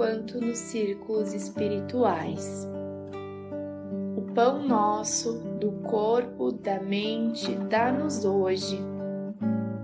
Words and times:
quanto 0.00 0.40
nos 0.40 0.56
círculos 0.56 1.34
espirituais. 1.34 2.66
O 4.16 4.22
pão 4.32 4.66
nosso, 4.66 5.34
do 5.60 5.72
corpo, 5.82 6.52
da 6.52 6.80
mente, 6.80 7.54
dá-nos 7.68 8.24
hoje. 8.24 8.80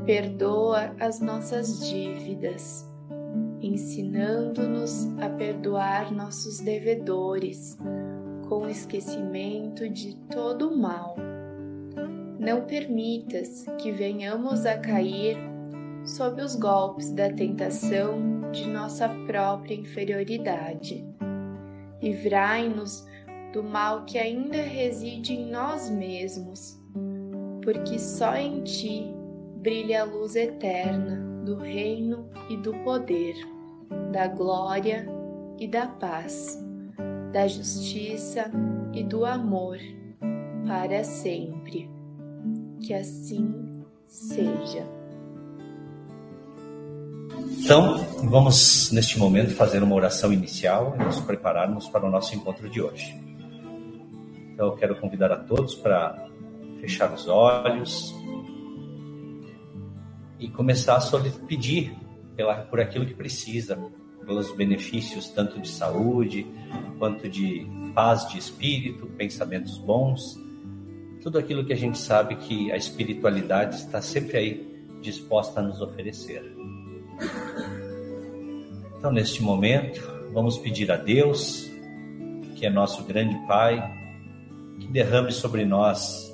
Perdoa 0.07 0.95
as 0.98 1.21
nossas 1.21 1.87
dívidas, 1.87 2.91
ensinando-nos 3.60 5.07
a 5.21 5.29
perdoar 5.29 6.10
nossos 6.10 6.60
devedores, 6.60 7.77
com 8.48 8.66
esquecimento 8.71 9.87
de 9.87 10.16
todo 10.30 10.71
o 10.71 10.79
mal 10.79 11.15
não 12.38 12.65
permitas 12.65 13.65
que 13.79 13.91
venhamos 13.91 14.66
a 14.66 14.79
cair 14.79 15.37
sob 16.05 16.41
os 16.41 16.55
golpes 16.55 17.10
da 17.10 17.29
tentação 17.33 18.36
de 18.53 18.69
nossa 18.69 19.09
própria 19.27 19.75
inferioridade. 19.75 21.07
Livrai-nos 22.03 23.07
do 23.53 23.63
mal 23.63 24.05
que 24.05 24.19
ainda 24.19 24.59
reside 24.63 25.35
em 25.35 25.51
nós 25.51 25.91
mesmos, 25.91 26.80
porque 27.63 27.99
só 27.99 28.35
em 28.37 28.63
Ti 28.63 29.15
brilha 29.57 30.03
a 30.03 30.05
luz 30.05 30.37
eterna 30.37 31.16
do 31.45 31.57
reino 31.57 32.29
e 32.51 32.57
do 32.57 32.73
poder, 32.85 33.35
da 34.13 34.27
glória 34.27 35.07
e 35.59 35.66
da 35.66 35.87
paz, 35.87 36.63
da 37.33 37.47
justiça 37.47 38.51
e 38.93 39.03
do 39.03 39.25
amor, 39.25 39.79
para 40.66 41.03
sempre 41.05 41.88
que 42.81 42.93
assim 42.95 43.83
seja. 44.07 44.87
Então, 47.67 47.99
vamos 48.23 48.93
neste 48.93 49.19
momento 49.19 49.53
fazer 49.57 49.83
uma 49.83 49.97
oração 49.97 50.33
inicial 50.33 50.95
e 51.01 51.03
nos 51.03 51.19
prepararmos 51.19 51.89
para 51.89 52.07
o 52.07 52.09
nosso 52.09 52.33
encontro 52.33 52.71
de 52.71 52.81
hoje. 52.81 53.13
Então, 54.53 54.67
eu 54.69 54.77
quero 54.77 54.95
convidar 54.95 55.33
a 55.33 55.37
todos 55.37 55.75
para 55.75 56.29
fechar 56.81 57.13
os 57.13 57.27
olhos 57.27 58.15
e 60.39 60.49
começar 60.49 60.97
a 60.97 61.21
pedir 61.49 61.93
pela, 62.37 62.55
por 62.55 62.79
aquilo 62.79 63.05
que 63.05 63.15
precisa, 63.15 63.77
pelos 64.25 64.55
benefícios 64.55 65.28
tanto 65.31 65.59
de 65.59 65.69
saúde 65.69 66.47
quanto 67.00 67.28
de 67.28 67.67
paz 67.93 68.28
de 68.28 68.39
espírito, 68.39 69.09
pensamentos 69.19 69.77
bons 69.77 70.39
tudo 71.21 71.37
aquilo 71.37 71.65
que 71.65 71.72
a 71.72 71.77
gente 71.77 71.99
sabe 71.99 72.37
que 72.37 72.71
a 72.71 72.77
espiritualidade 72.77 73.75
está 73.75 74.00
sempre 74.00 74.37
aí 74.37 74.84
disposta 75.00 75.59
a 75.59 75.62
nos 75.65 75.81
oferecer. 75.81 76.44
Então, 78.99 79.12
neste 79.12 79.43
momento, 79.43 80.00
vamos 80.33 80.59
pedir 80.59 80.91
a 80.91 80.97
Deus, 80.97 81.71
que 82.56 82.67
é 82.67 82.71
nosso 82.71 83.05
grande 83.05 83.37
Pai, 83.47 83.81
que 84.81 84.87
derrame 84.89 85.33
sobre 85.33 85.65
nós 85.65 86.33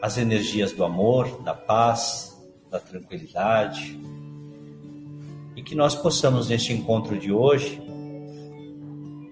as 0.00 0.18
energias 0.18 0.72
do 0.72 0.84
amor, 0.84 1.42
da 1.42 1.54
paz, 1.54 2.36
da 2.70 2.80
tranquilidade, 2.80 3.98
e 5.54 5.62
que 5.62 5.74
nós 5.74 5.94
possamos, 5.94 6.48
neste 6.48 6.72
encontro 6.72 7.16
de 7.18 7.30
hoje, 7.30 7.80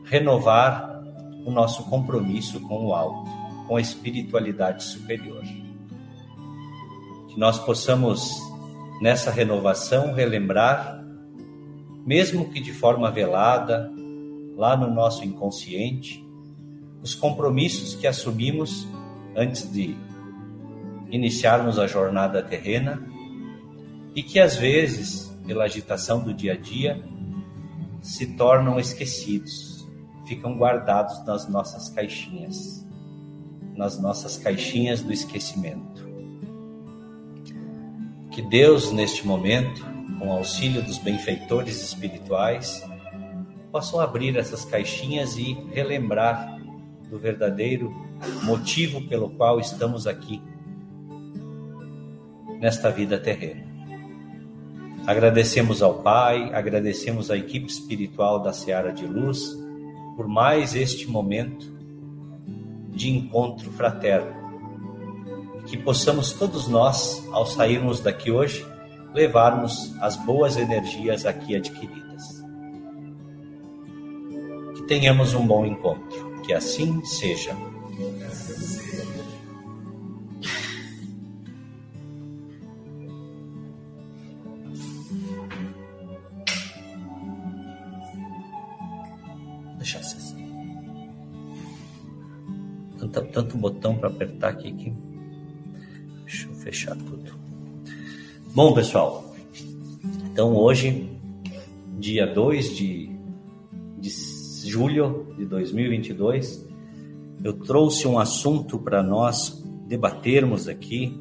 renovar 0.04 1.02
o 1.44 1.50
nosso 1.50 1.84
compromisso 1.84 2.60
com 2.60 2.86
o 2.86 2.94
alto, 2.94 3.30
com 3.66 3.76
a 3.76 3.80
espiritualidade 3.80 4.84
superior. 4.84 5.42
Que 7.28 7.38
nós 7.38 7.58
possamos, 7.58 8.40
nessa 9.00 9.30
renovação, 9.30 10.12
relembrar, 10.12 11.04
mesmo 12.04 12.50
que 12.50 12.60
de 12.60 12.72
forma 12.72 13.10
velada, 13.10 13.90
lá 14.56 14.76
no 14.76 14.92
nosso 14.92 15.24
inconsciente, 15.24 16.24
os 17.02 17.14
compromissos 17.14 17.94
que 17.94 18.06
assumimos 18.06 18.86
antes 19.34 19.70
de 19.70 19.96
iniciarmos 21.10 21.78
a 21.78 21.86
jornada 21.86 22.42
terrena 22.42 23.02
e 24.14 24.22
que 24.22 24.38
às 24.38 24.56
vezes, 24.56 25.34
pela 25.46 25.64
agitação 25.64 26.20
do 26.20 26.34
dia 26.34 26.52
a 26.52 26.56
dia, 26.56 27.02
se 28.02 28.34
tornam 28.36 28.78
esquecidos 28.78 29.70
ficam 30.30 30.56
guardados 30.56 31.24
nas 31.26 31.48
nossas 31.48 31.88
caixinhas, 31.88 32.86
nas 33.76 34.00
nossas 34.00 34.36
caixinhas 34.36 35.02
do 35.02 35.12
esquecimento. 35.12 36.08
Que 38.40 38.46
Deus, 38.46 38.90
neste 38.90 39.26
momento, 39.26 39.84
com 40.18 40.28
o 40.28 40.32
auxílio 40.32 40.82
dos 40.82 40.96
benfeitores 40.96 41.82
espirituais, 41.82 42.82
possam 43.70 44.00
abrir 44.00 44.34
essas 44.34 44.64
caixinhas 44.64 45.36
e 45.36 45.52
relembrar 45.74 46.58
do 47.10 47.18
verdadeiro 47.18 47.94
motivo 48.42 49.06
pelo 49.08 49.28
qual 49.28 49.60
estamos 49.60 50.06
aqui 50.06 50.40
nesta 52.58 52.90
vida 52.90 53.18
terrena. 53.18 53.62
Agradecemos 55.06 55.82
ao 55.82 56.02
Pai, 56.02 56.50
agradecemos 56.54 57.30
à 57.30 57.36
equipe 57.36 57.66
espiritual 57.66 58.38
da 58.38 58.54
Seara 58.54 58.90
de 58.90 59.06
Luz 59.06 59.54
por 60.16 60.26
mais 60.26 60.74
este 60.74 61.06
momento 61.06 61.70
de 62.88 63.10
encontro 63.10 63.70
fraterno. 63.70 64.39
Que 65.70 65.76
possamos 65.76 66.32
todos 66.32 66.66
nós, 66.66 67.24
ao 67.30 67.46
sairmos 67.46 68.00
daqui 68.00 68.30
hoje, 68.30 68.66
levarmos 69.14 69.94
as 70.00 70.16
boas 70.16 70.56
energias 70.56 71.24
aqui 71.24 71.54
adquiridas. 71.54 72.44
Que 74.74 74.82
tenhamos 74.82 75.32
um 75.32 75.46
bom 75.46 75.64
encontro. 75.64 76.42
Que 76.42 76.52
assim 76.52 77.04
seja. 77.04 77.56
tanto, 93.10 93.32
tanto 93.32 93.56
botão 93.56 93.96
para 93.96 94.08
apertar 94.08 94.50
aqui 94.50 94.72
que. 94.72 95.09
Fechar 96.70 96.94
tudo. 96.94 97.32
Bom, 98.54 98.72
pessoal, 98.72 99.34
então 100.30 100.54
hoje, 100.54 101.10
dia 101.98 102.28
2 102.28 102.76
de, 102.76 103.10
de 103.98 104.10
julho 104.68 105.34
de 105.36 105.46
2022, 105.46 106.64
eu 107.42 107.54
trouxe 107.54 108.06
um 108.06 108.20
assunto 108.20 108.78
para 108.78 109.02
nós 109.02 109.60
debatermos 109.88 110.68
aqui, 110.68 111.20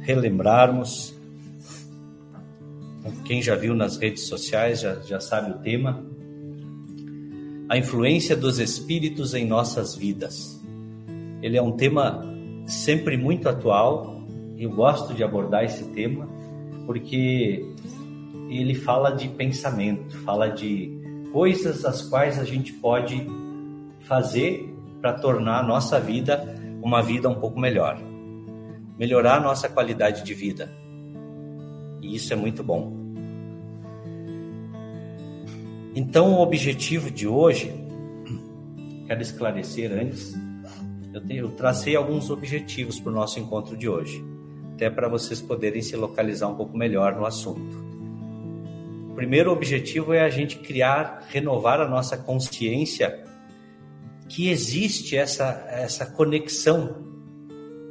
relembrarmos. 0.00 1.14
Quem 3.24 3.40
já 3.40 3.56
viu 3.56 3.74
nas 3.74 3.96
redes 3.96 4.26
sociais 4.26 4.82
já, 4.82 4.96
já 5.00 5.18
sabe 5.18 5.52
o 5.52 5.58
tema. 5.60 6.04
A 7.70 7.78
influência 7.78 8.36
dos 8.36 8.58
espíritos 8.58 9.32
em 9.32 9.46
nossas 9.46 9.96
vidas. 9.96 10.62
Ele 11.40 11.56
é 11.56 11.62
um 11.62 11.72
tema 11.72 12.22
sempre 12.66 13.16
muito 13.16 13.48
atual. 13.48 14.13
Eu 14.56 14.70
gosto 14.70 15.14
de 15.14 15.24
abordar 15.24 15.64
esse 15.64 15.84
tema 15.92 16.28
porque 16.86 17.66
ele 18.48 18.74
fala 18.74 19.10
de 19.10 19.28
pensamento, 19.28 20.16
fala 20.18 20.48
de 20.48 21.00
coisas 21.32 21.84
as 21.84 22.02
quais 22.02 22.38
a 22.38 22.44
gente 22.44 22.72
pode 22.74 23.26
fazer 24.00 24.72
para 25.00 25.14
tornar 25.14 25.60
a 25.60 25.62
nossa 25.62 25.98
vida 25.98 26.54
uma 26.82 27.02
vida 27.02 27.28
um 27.28 27.34
pouco 27.34 27.58
melhor, 27.58 27.98
melhorar 28.98 29.36
a 29.36 29.40
nossa 29.40 29.68
qualidade 29.68 30.22
de 30.22 30.34
vida. 30.34 30.70
E 32.00 32.14
isso 32.14 32.32
é 32.32 32.36
muito 32.36 32.62
bom. 32.62 32.92
Então, 35.94 36.34
o 36.34 36.40
objetivo 36.40 37.10
de 37.10 37.26
hoje, 37.26 37.72
quero 39.06 39.22
esclarecer 39.22 39.92
antes, 39.92 40.34
eu, 41.12 41.20
tenho, 41.20 41.46
eu 41.46 41.50
tracei 41.52 41.94
alguns 41.96 42.30
objetivos 42.30 42.98
para 43.00 43.12
o 43.12 43.14
nosso 43.14 43.38
encontro 43.38 43.76
de 43.76 43.88
hoje, 43.88 44.22
até 44.74 44.90
para 44.90 45.08
vocês 45.08 45.40
poderem 45.40 45.80
se 45.80 45.96
localizar 45.96 46.48
um 46.48 46.56
pouco 46.56 46.76
melhor 46.76 47.16
no 47.16 47.24
assunto. 47.24 47.84
O 49.10 49.14
primeiro 49.14 49.52
objetivo 49.52 50.12
é 50.12 50.22
a 50.22 50.28
gente 50.28 50.58
criar, 50.58 51.26
renovar 51.30 51.80
a 51.80 51.88
nossa 51.88 52.16
consciência 52.16 53.24
que 54.28 54.50
existe 54.50 55.16
essa, 55.16 55.64
essa 55.68 56.06
conexão 56.06 57.04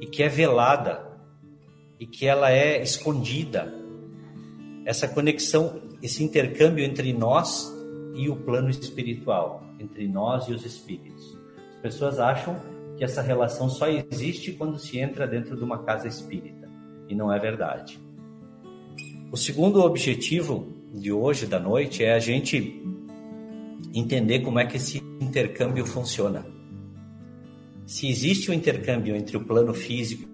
e 0.02 0.06
que 0.06 0.22
é 0.22 0.28
velada 0.28 1.08
e 1.98 2.06
que 2.06 2.26
ela 2.26 2.52
é 2.52 2.82
escondida. 2.82 3.74
Essa 4.86 5.08
conexão, 5.08 5.82
esse 6.02 6.22
intercâmbio 6.22 6.84
entre 6.84 7.14
nós 7.14 7.74
e 8.14 8.30
o 8.30 8.36
plano 8.36 8.70
espiritual, 8.70 9.64
entre 9.80 10.08
nós 10.08 10.50
e 10.50 10.54
os 10.54 10.66
espíritos. 10.66 11.38
As 11.70 11.78
pessoas 11.78 12.20
acham 12.20 12.62
que 12.98 13.04
essa 13.04 13.22
relação 13.22 13.70
só 13.70 13.88
existe 13.88 14.52
quando 14.52 14.78
se 14.78 15.00
entra 15.00 15.26
dentro 15.26 15.56
de 15.56 15.64
uma 15.64 15.84
casa 15.84 16.08
espírita, 16.08 16.62
e 17.08 17.16
não 17.16 17.32
é 17.32 17.40
verdade. 17.40 18.00
O 19.32 19.38
segundo 19.38 19.82
objetivo 19.82 20.68
de 20.94 21.12
hoje, 21.12 21.48
da 21.48 21.60
noite, 21.60 22.04
é 22.04 22.14
a 22.14 22.20
gente 22.20 22.82
entender 23.94 24.40
como 24.42 24.60
é 24.60 24.66
que 24.66 24.78
esse 24.78 25.02
intercâmbio 25.20 25.86
funciona. 25.86 26.46
Se 27.86 28.08
existe 28.08 28.50
um 28.50 28.54
intercâmbio 28.54 29.16
entre 29.16 29.36
o 29.38 29.44
plano 29.44 29.74
físico 29.74 30.34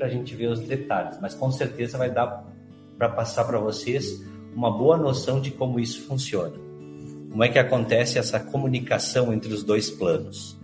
para 0.00 0.06
a 0.06 0.10
gente 0.10 0.34
ver 0.34 0.48
os 0.48 0.60
detalhes, 0.60 1.18
mas 1.20 1.34
com 1.34 1.52
certeza 1.52 1.98
vai 1.98 2.10
dar 2.10 2.50
para 2.96 3.10
passar 3.10 3.44
para 3.44 3.58
vocês 3.58 4.24
uma 4.54 4.70
boa 4.70 4.96
noção 4.96 5.40
de 5.40 5.50
como 5.50 5.78
isso 5.78 6.06
funciona. 6.06 6.69
Como 7.30 7.44
é 7.44 7.48
que 7.48 7.58
acontece 7.58 8.18
essa 8.18 8.40
comunicação 8.40 9.32
entre 9.32 9.54
os 9.54 9.62
dois 9.62 9.88
planos. 9.88 10.58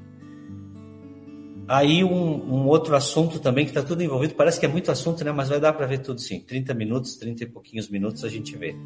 Aí 1.69 2.05
um, 2.05 2.09
um 2.09 2.67
outro 2.67 2.95
assunto 2.95 3.39
também 3.39 3.65
que 3.65 3.71
está 3.71 3.83
tudo 3.83 4.03
envolvido, 4.03 4.35
parece 4.35 4.59
que 4.59 4.67
é 4.67 4.69
muito 4.69 4.91
assunto, 4.91 5.25
né? 5.25 5.33
Mas 5.33 5.49
vai 5.49 5.61
dar 5.61 5.73
para 5.73 5.87
ver 5.87 5.99
tudo 5.99 6.21
sim. 6.21 6.41
30 6.41 6.75
minutos, 6.75 7.17
30 7.17 7.45
e 7.45 7.47
pouquinhos 7.47 7.89
minutos 7.89 8.25
a 8.25 8.29
gente 8.29 8.57
vê. 8.57 8.77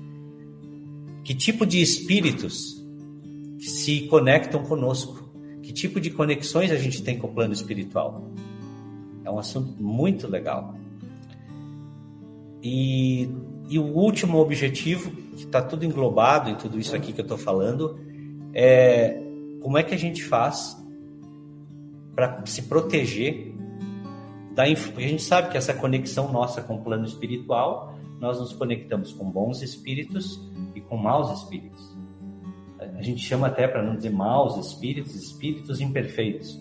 Que 1.24 1.34
tipo 1.34 1.66
de 1.66 1.80
espíritos 1.80 2.82
se 3.58 4.02
conectam 4.08 4.62
conosco? 4.62 5.30
Que 5.62 5.72
tipo 5.72 6.00
de 6.00 6.10
conexões 6.10 6.70
a 6.70 6.76
gente 6.76 7.02
tem 7.02 7.18
com 7.18 7.26
o 7.26 7.32
plano 7.32 7.52
espiritual? 7.52 8.30
É 9.24 9.30
um 9.30 9.38
assunto 9.38 9.82
muito 9.82 10.26
legal. 10.26 10.74
E, 12.62 13.28
e 13.68 13.78
o 13.78 13.84
último 13.84 14.38
objetivo, 14.38 15.12
que 15.40 15.46
está 15.46 15.62
tudo 15.62 15.86
englobado 15.86 16.50
em 16.50 16.54
tudo 16.54 16.78
isso 16.78 16.94
aqui 16.94 17.12
que 17.12 17.20
eu 17.20 17.24
estou 17.24 17.38
falando, 17.38 17.98
é 18.52 19.18
como 19.62 19.78
é 19.78 19.82
que 19.82 19.94
a 19.94 19.98
gente 19.98 20.22
faz 20.22 20.76
para 22.14 22.44
se 22.44 22.62
proteger 22.62 23.54
da 24.54 24.64
a 24.64 24.66
gente 24.66 25.22
sabe 25.22 25.50
que 25.50 25.56
essa 25.56 25.72
conexão 25.72 26.30
nossa 26.30 26.60
com 26.60 26.74
o 26.74 26.82
plano 26.82 27.06
espiritual, 27.06 27.94
nós 28.20 28.38
nos 28.38 28.52
conectamos 28.52 29.12
com 29.12 29.30
bons 29.30 29.62
espíritos 29.62 30.38
e 30.74 30.80
com 30.80 30.96
maus 30.96 31.38
espíritos. 31.38 31.96
A 32.78 33.02
gente 33.02 33.22
chama 33.22 33.46
até 33.46 33.66
para 33.66 33.82
não 33.82 33.96
dizer 33.96 34.10
maus 34.10 34.56
espíritos, 34.58 35.14
espíritos 35.14 35.80
imperfeitos. 35.80 36.60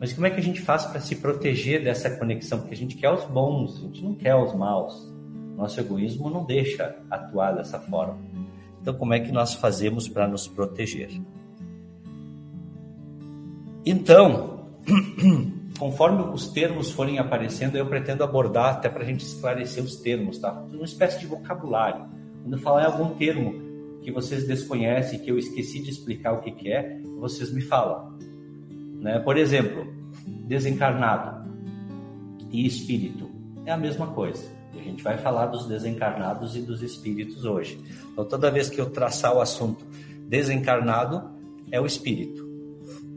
Mas 0.00 0.12
como 0.14 0.26
é 0.26 0.30
que 0.30 0.40
a 0.40 0.42
gente 0.42 0.62
faz 0.62 0.86
para 0.86 1.00
se 1.00 1.16
proteger 1.16 1.84
dessa 1.84 2.08
conexão? 2.16 2.60
Porque 2.60 2.74
a 2.74 2.76
gente 2.76 2.96
quer 2.96 3.10
os 3.10 3.24
bons, 3.24 3.76
a 3.76 3.80
gente 3.80 4.02
não 4.02 4.14
quer 4.14 4.34
os 4.34 4.54
maus. 4.54 5.07
Nosso 5.58 5.80
egoísmo 5.80 6.30
não 6.30 6.44
deixa 6.44 6.94
atuar 7.10 7.56
dessa 7.56 7.80
forma. 7.80 8.16
Então, 8.80 8.94
como 8.94 9.12
é 9.12 9.18
que 9.18 9.32
nós 9.32 9.54
fazemos 9.54 10.06
para 10.06 10.28
nos 10.28 10.46
proteger? 10.46 11.10
Então, 13.84 14.60
conforme 15.76 16.22
os 16.32 16.46
termos 16.52 16.92
forem 16.92 17.18
aparecendo, 17.18 17.76
eu 17.76 17.84
pretendo 17.86 18.22
abordar 18.22 18.76
até 18.76 18.88
para 18.88 19.02
a 19.02 19.04
gente 19.04 19.24
esclarecer 19.24 19.82
os 19.82 19.96
termos, 19.96 20.38
tá? 20.38 20.52
Uma 20.52 20.84
espécie 20.84 21.18
de 21.18 21.26
vocabulário. 21.26 22.06
Quando 22.40 22.52
eu 22.52 22.60
falar 22.60 22.82
em 22.84 22.86
algum 22.86 23.16
termo 23.16 23.60
que 24.00 24.12
vocês 24.12 24.46
desconhecem, 24.46 25.18
que 25.18 25.28
eu 25.28 25.36
esqueci 25.36 25.82
de 25.82 25.90
explicar 25.90 26.34
o 26.34 26.40
que, 26.40 26.52
que 26.52 26.72
é, 26.72 27.00
vocês 27.18 27.52
me 27.52 27.62
falam. 27.62 28.16
Né? 29.00 29.18
Por 29.18 29.36
exemplo, 29.36 29.92
desencarnado 30.46 31.50
e 32.52 32.64
espírito 32.64 33.28
é 33.66 33.72
a 33.72 33.76
mesma 33.76 34.06
coisa. 34.06 34.57
A 34.80 34.84
gente 34.84 35.02
vai 35.02 35.18
falar 35.18 35.46
dos 35.46 35.66
desencarnados 35.66 36.56
e 36.56 36.60
dos 36.60 36.82
espíritos 36.82 37.44
hoje. 37.44 37.78
Então, 38.12 38.24
toda 38.24 38.50
vez 38.50 38.68
que 38.68 38.80
eu 38.80 38.90
traçar 38.90 39.34
o 39.36 39.40
assunto 39.40 39.84
desencarnado, 40.28 41.30
é 41.70 41.80
o 41.80 41.86
espírito. 41.86 42.46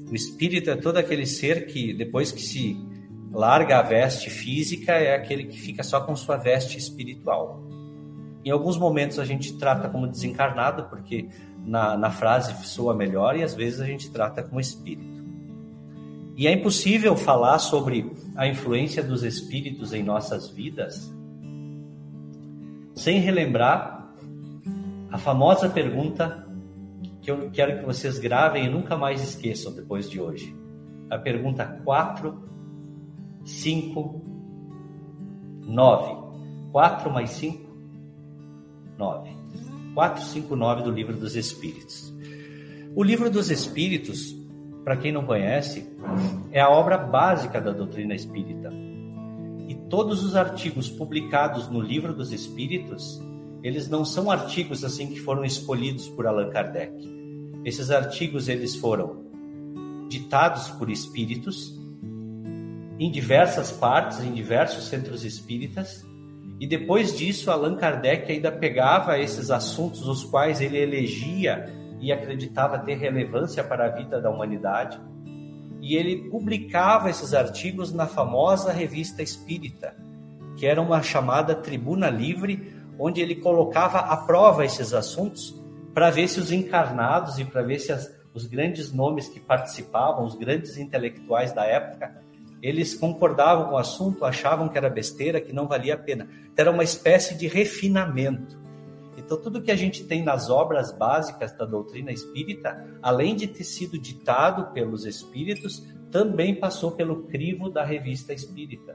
O 0.10 0.16
espírito 0.16 0.69
é 0.69 0.75
todo 0.75 0.98
aquele 0.98 1.25
ser 1.25 1.68
que, 1.68 1.94
depois 1.94 2.31
que 2.31 2.42
se 2.42 2.78
larga 3.31 3.80
a 3.80 3.81
veste 3.81 4.30
física, 4.30 4.92
é 4.92 5.16
aquele 5.16 5.46
que 5.46 5.60
fica 5.60 5.84
só 5.84 6.02
com 6.02 6.16
sua 6.16 6.38
veste 6.38 6.78
espiritual. 6.78 7.63
Em 8.44 8.50
alguns 8.50 8.78
momentos 8.78 9.19
a 9.19 9.25
gente 9.25 9.58
trata 9.58 9.88
como 9.88 10.08
desencarnado, 10.08 10.84
porque 10.90 11.30
na, 11.66 11.96
na 11.96 12.10
frase 12.10 12.54
soa 12.68 12.94
melhor, 12.94 13.38
e 13.38 13.44
às 13.44 13.54
vezes 13.54 13.80
a 13.80 13.86
gente 13.86 14.12
trata 14.12 14.44
como 14.44 14.60
espírito. 14.60 15.22
E 16.36 16.48
é 16.48 16.52
impossível 16.52 17.16
falar 17.16 17.60
sobre 17.60 18.12
a 18.36 18.48
influência 18.48 19.04
dos 19.04 19.24
espíritos 19.24 19.94
em 19.94 20.02
nossas 20.02 20.50
vidas 20.50 21.13
sem 22.96 23.20
relembrar 23.20 24.14
a 25.12 25.18
famosa 25.18 25.70
pergunta 25.70 26.48
que 27.22 27.30
eu 27.30 27.52
quero 27.52 27.80
que 27.80 27.86
vocês 27.86 28.18
gravem 28.18 28.66
e 28.66 28.70
nunca 28.70 28.98
mais 28.98 29.22
esqueçam 29.22 29.74
depois 29.74 30.10
de 30.10 30.20
hoje. 30.20 30.56
A 31.10 31.18
pergunta 31.18 31.66
4, 31.84 32.50
5, 33.46 34.22
9. 35.62 36.22
4 36.72 37.12
mais 37.12 37.30
5, 37.32 37.72
9. 38.98 39.30
4, 39.94 40.24
5, 40.24 40.56
9 40.56 40.84
do 40.84 40.92
Livro 40.92 41.16
dos 41.16 41.36
Espíritos. 41.36 42.14
O 42.96 43.04
Livro 43.04 43.30
dos 43.30 43.52
Espíritos, 43.52 44.36
para 44.84 44.98
quem 44.98 45.12
não 45.12 45.26
conhece, 45.26 45.96
é 46.52 46.62
a 46.62 46.70
obra 46.70 46.98
básica 46.98 47.60
da 47.60 47.72
doutrina 47.72 48.16
espírita. 48.16 48.72
Todos 49.92 50.24
os 50.24 50.38
artigos 50.38 50.90
publicados 50.90 51.68
no 51.68 51.82
Livro 51.82 52.14
dos 52.14 52.32
Espíritos 52.32 53.22
eles 53.62 53.90
não 53.90 54.06
são 54.06 54.32
artigos 54.32 54.86
assim 54.86 55.08
que 55.08 55.20
foram 55.20 55.44
escolhidos 55.44 56.08
por 56.08 56.26
Allan 56.26 56.50
Kardec. 56.50 56.94
Esses 57.66 57.92
artigos 57.92 58.48
eles 58.48 58.74
foram 58.74 59.26
ditados 60.08 60.70
por 60.70 60.90
espíritos 60.90 61.78
em 62.98 63.12
diversas 63.12 63.70
partes, 63.70 64.22
em 64.22 64.32
diversos 64.32 64.86
centros 64.86 65.25
espíritas, 65.25 66.08
e 66.58 66.65
depois 66.65 67.18
disso 67.18 67.51
Allan 67.51 67.75
Kardec 67.75 68.32
ainda 68.32 68.50
pegava 68.50 69.20
esses 69.20 69.51
assuntos 69.51 70.08
os 70.08 70.24
quais 70.24 70.62
ele 70.62 70.77
elegia 70.77 71.70
e 72.00 72.13
acreditava 72.13 72.80
ter 72.80 72.96
relevância 72.96 73.62
para 73.62 73.88
a 73.88 73.89
vida 73.89 74.22
da 74.22 74.30
humanidade, 74.30 74.98
e 75.82 75.96
ele 75.96 76.30
publicava 76.30 77.10
esses 77.10 77.34
artigos 77.34 77.92
na 77.92 78.06
famosa 78.06 78.72
Revista 78.72 79.24
Espírita, 79.24 79.96
que 80.56 80.68
era 80.68 80.80
uma 80.80 81.02
chamada 81.02 81.56
Tribuna 81.56 82.10
Livre, 82.10 82.72
onde 83.00 83.20
ele 83.20 83.36
colocava 83.36 83.98
à 83.98 84.16
prova 84.16 84.64
esses 84.64 84.94
assuntos 84.94 85.60
para 85.92 86.12
ver 86.12 86.28
se 86.28 86.40
os 86.40 86.52
encarnados 86.52 87.40
e 87.40 87.46
para 87.46 87.64
ver 87.64 87.80
se 87.80 87.92
as, 87.92 88.14
os 88.32 88.46
grandes 88.46 88.94
nomes 88.94 89.28
que 89.28 89.40
participavam, 89.40 90.24
os 90.24 90.36
grandes 90.36 90.78
intelectuais 90.78 91.52
da 91.52 91.66
época, 91.66 92.22
eles 92.62 92.94
concordavam 92.94 93.70
com 93.70 93.74
o 93.74 93.78
assunto, 93.78 94.24
achavam 94.24 94.70
que 94.70 94.78
era 94.78 94.90
besteira, 94.90 95.42
que 95.42 95.52
não 95.52 95.68
valia 95.68 95.96
a 95.96 95.98
pena. 95.98 96.30
Era 96.56 96.70
uma 96.70 96.84
espécie 96.84 97.34
de 97.34 97.48
refinamento. 97.48 98.61
Então, 99.32 99.42
tudo 99.42 99.62
que 99.62 99.72
a 99.72 99.78
gente 99.78 100.04
tem 100.04 100.22
nas 100.22 100.50
obras 100.50 100.92
básicas 100.92 101.54
da 101.54 101.64
doutrina 101.64 102.12
espírita, 102.12 102.86
além 103.02 103.34
de 103.34 103.48
ter 103.48 103.64
sido 103.64 103.98
ditado 103.98 104.74
pelos 104.74 105.06
espíritos, 105.06 105.88
também 106.12 106.54
passou 106.54 106.92
pelo 106.92 107.24
crivo 107.24 107.70
da 107.70 107.82
revista 107.82 108.34
espírita 108.34 108.94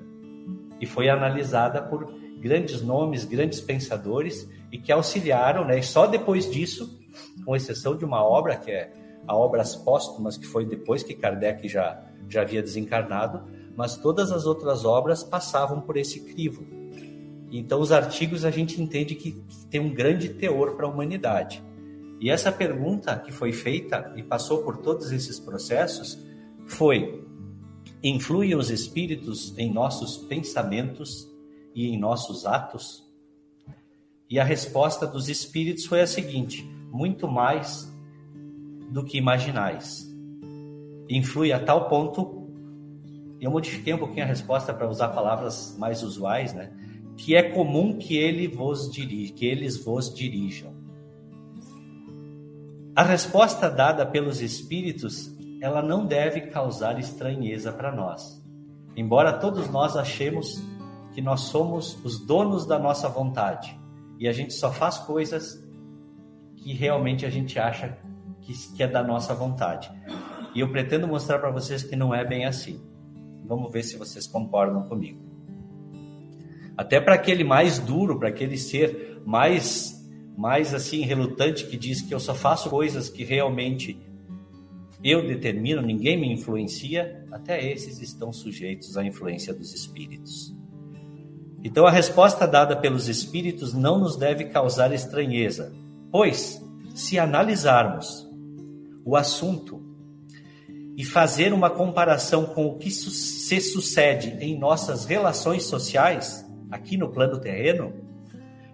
e 0.79 0.85
foi 0.85 1.09
analisada 1.09 1.81
por 1.81 2.13
grandes 2.39 2.83
nomes, 2.83 3.25
grandes 3.25 3.63
pensadores 3.63 4.47
e 4.71 4.77
que 4.77 4.93
auxiliaram, 4.93 5.65
né? 5.65 5.79
E 5.79 5.83
só 5.83 6.07
depois 6.07 6.51
disso, 6.51 7.01
com 7.43 7.57
exceção 7.57 7.97
de 7.97 8.05
uma 8.05 8.23
obra 8.23 8.57
que 8.57 8.71
é 8.71 8.93
a 9.27 9.35
Obras 9.35 9.75
Póstumas, 9.75 10.37
que 10.37 10.47
foi 10.47 10.67
depois 10.67 11.03
que 11.03 11.15
Kardec 11.15 11.67
já, 11.67 11.99
já 12.29 12.43
havia 12.43 12.63
desencarnado, 12.63 13.43
mas 13.75 13.97
todas 13.97 14.31
as 14.31 14.45
outras 14.45 14.85
obras 14.85 15.25
passavam 15.25 15.81
por 15.81 15.97
esse 15.97 16.21
crivo. 16.21 16.76
Então, 17.59 17.81
os 17.81 17.93
artigos 17.93 18.45
a 18.45 18.51
gente 18.51 18.81
entende 18.81 19.15
que, 19.15 19.33
que 19.33 19.67
tem 19.67 19.81
um 19.81 19.93
grande 19.93 20.29
teor 20.31 20.77
para 20.77 20.87
a 20.87 20.89
humanidade. 20.89 21.63
E 22.21 22.31
essa 22.31 22.51
pergunta 22.51 23.19
que 23.19 23.33
foi 23.33 23.53
feita 23.53 24.13
e 24.17 24.23
passou 24.23 24.63
por 24.63 24.79
todos 24.79 25.13
esses 25.13 25.39
processos 25.39 26.19
foi: 26.67 27.25
influem 28.03 28.55
os 28.55 28.71
espíritos 28.71 29.57
em 29.59 29.73
nossos 29.73 30.17
pensamentos 30.17 31.31
e 31.75 31.89
em 31.89 31.99
nossos 31.99 32.47
atos? 32.47 33.05
E 34.29 34.41
a 34.41 34.45
resposta 34.45 35.07
dos 35.07 35.29
espíritos 35.29 35.85
foi 35.85 36.01
a 36.01 36.07
seguinte: 36.07 36.63
muito 36.91 37.29
mais 37.29 37.93
do 38.91 39.05
que 39.05 39.19
imaginais. 39.19 40.07
Influi 41.09 41.53
a 41.53 41.59
tal 41.59 41.89
ponto 41.89 42.47
eu 43.41 43.51
modifiquei 43.51 43.93
um 43.93 43.99
pouquinho 43.99 44.25
a 44.25 44.29
resposta 44.29 44.73
para 44.73 44.89
usar 44.89 45.09
palavras 45.09 45.77
mais 45.79 46.03
usuais, 46.03 46.55
né? 46.55 46.73
Que 47.17 47.35
é 47.35 47.43
comum 47.43 47.97
que 47.99 48.17
ele 48.17 48.47
vos 48.47 48.91
dirija, 48.91 49.33
que 49.33 49.47
eles 49.47 49.83
vos 49.83 50.13
dirijam. 50.13 50.75
A 52.95 53.03
resposta 53.03 53.71
dada 53.71 54.07
pelos 54.07 54.41
espíritos, 54.41 55.31
ela 55.61 55.83
não 55.83 56.07
deve 56.07 56.43
causar 56.43 56.99
estranheza 56.99 57.73
para 57.73 57.95
nós. 57.95 58.43
Embora 58.97 59.33
todos 59.35 59.69
nós 59.69 59.97
achemos 59.97 60.63
que 61.13 61.21
nós 61.21 61.41
somos 61.43 62.03
os 62.05 62.19
donos 62.19 62.67
da 62.67 62.79
nossa 62.79 63.09
vontade 63.09 63.79
e 64.19 64.27
a 64.27 64.33
gente 64.33 64.55
só 64.55 64.73
faz 64.73 64.99
coisas 64.99 65.63
que 66.57 66.73
realmente 66.73 67.27
a 67.27 67.31
gente 67.31 67.59
acha 67.59 67.99
que, 68.41 68.53
que 68.75 68.83
é 68.83 68.89
da 68.89 69.03
nossa 69.03 69.35
vontade. 69.35 69.91
E 70.55 70.61
eu 70.61 70.71
pretendo 70.71 71.07
mostrar 71.07 71.39
para 71.39 71.51
vocês 71.51 71.83
que 71.83 71.95
não 71.95 72.15
é 72.15 72.25
bem 72.25 72.47
assim. 72.47 72.81
Vamos 73.45 73.71
ver 73.71 73.83
se 73.83 73.99
vocês 73.99 74.27
concordam 74.27 74.83
comigo. 74.85 75.26
Até 76.77 77.01
para 77.01 77.15
aquele 77.15 77.43
mais 77.43 77.79
duro, 77.79 78.19
para 78.19 78.29
aquele 78.29 78.59
ser 78.59 79.21
mais 79.25 79.95
mais 80.37 80.75
assim 80.75 81.01
relutante 81.01 81.67
que 81.67 81.79
diz 81.79 82.03
que 82.03 82.13
eu 82.13 82.21
só 82.21 82.35
faço 82.35 82.69
coisas 82.69 83.09
que 83.09 83.25
realmente 83.25 83.99
eu 85.03 85.27
determino, 85.27 85.81
ninguém 85.81 86.21
me 86.21 86.31
influencia, 86.31 87.25
até 87.33 87.73
esses 87.73 88.01
estão 88.01 88.33
sujeitos 88.33 88.99
à 88.99 89.05
influência 89.05 89.55
dos 89.55 89.73
espíritos. 89.73 90.55
Então 91.65 91.87
a 91.87 91.91
resposta 91.91 92.47
dada 92.47 92.77
pelos 92.77 93.09
espíritos 93.09 93.73
não 93.73 93.99
nos 93.99 94.17
deve 94.17 94.45
causar 94.45 94.93
estranheza, 94.93 95.73
pois 96.13 96.63
se 96.95 97.19
analisarmos 97.19 98.29
o 99.05 99.17
assunto 99.17 99.83
e 100.97 101.05
fazer 101.05 101.53
uma 101.53 101.69
comparação 101.69 102.47
com 102.47 102.67
o 102.67 102.79
que 102.79 102.91
se 102.91 103.61
sucede 103.61 104.37
em 104.41 104.59
nossas 104.59 105.05
relações 105.05 105.65
sociais, 105.65 106.46
aqui 106.71 106.97
no 106.97 107.09
plano 107.09 107.39
terreno, 107.39 107.93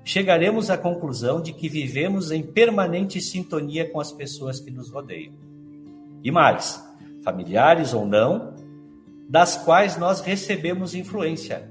chegaremos 0.05 0.71
à 0.71 0.77
conclusão 0.77 1.41
de 1.41 1.53
que 1.53 1.69
vivemos 1.69 2.31
em 2.31 2.43
permanente 2.43 3.21
sintonia 3.21 3.89
com 3.89 4.01
as 4.01 4.13
pessoas 4.13 4.61
que 4.61 4.71
nos 4.71 4.91
rodeiam. 4.91 5.33
E 6.23 6.31
mais, 6.31 6.83
familiares 7.23 7.95
ou 7.95 8.07
não, 8.07 8.55
das 9.29 9.57
quais 9.57 9.97
nós 9.97 10.21
recebemos 10.21 10.95
influência. 10.95 11.71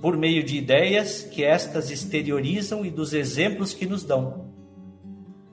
Por 0.00 0.16
meio 0.16 0.42
de 0.42 0.56
ideias 0.56 1.22
que 1.22 1.44
estas 1.44 1.90
exteriorizam 1.90 2.84
e 2.84 2.90
dos 2.90 3.12
exemplos 3.12 3.74
que 3.74 3.86
nos 3.86 4.04
dão 4.04 4.50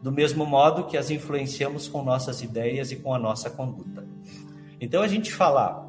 do 0.01 0.11
mesmo 0.11 0.45
modo 0.45 0.85
que 0.85 0.97
as 0.97 1.09
influenciamos 1.09 1.87
com 1.87 2.03
nossas 2.03 2.41
ideias 2.41 2.91
e 2.91 2.95
com 2.95 3.13
a 3.13 3.19
nossa 3.19 3.49
conduta. 3.49 4.05
Então, 4.79 5.01
a 5.01 5.07
gente 5.07 5.33
falar 5.33 5.86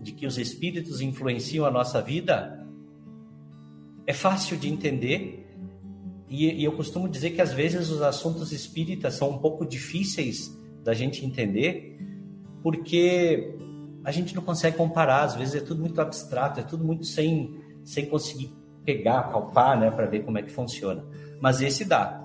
de 0.00 0.12
que 0.12 0.26
os 0.26 0.38
espíritos 0.38 1.00
influenciam 1.00 1.66
a 1.66 1.70
nossa 1.70 2.00
vida 2.00 2.66
é 4.06 4.12
fácil 4.12 4.56
de 4.56 4.68
entender. 4.68 5.46
E, 6.28 6.64
eu 6.64 6.72
costumo 6.72 7.08
dizer 7.08 7.30
que 7.30 7.42
às 7.42 7.52
vezes 7.52 7.90
os 7.90 8.02
assuntos 8.02 8.52
espíritas 8.52 9.14
são 9.14 9.30
um 9.30 9.38
pouco 9.38 9.66
difíceis 9.66 10.56
da 10.82 10.94
gente 10.94 11.24
entender, 11.24 11.98
porque 12.62 13.54
a 14.04 14.10
gente 14.10 14.34
não 14.34 14.42
consegue 14.42 14.76
comparar, 14.76 15.24
às 15.24 15.34
vezes 15.34 15.56
é 15.56 15.60
tudo 15.60 15.80
muito 15.80 16.00
abstrato, 16.00 16.60
é 16.60 16.62
tudo 16.62 16.84
muito 16.84 17.04
sem, 17.04 17.60
sem 17.84 18.06
conseguir 18.06 18.52
pegar, 18.84 19.24
palpar, 19.24 19.78
né, 19.78 19.90
para 19.90 20.06
ver 20.06 20.24
como 20.24 20.38
é 20.38 20.42
que 20.42 20.50
funciona. 20.50 21.04
Mas 21.40 21.60
esse 21.60 21.84
dá. 21.84 22.24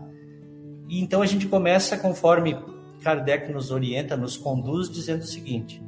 E 0.87 1.01
então 1.01 1.21
a 1.21 1.25
gente 1.25 1.47
começa 1.47 1.97
conforme 1.97 2.55
Kardec 3.01 3.51
nos 3.51 3.71
orienta, 3.71 4.15
nos 4.15 4.37
conduz, 4.37 4.89
dizendo 4.89 5.21
o 5.21 5.27
seguinte: 5.27 5.81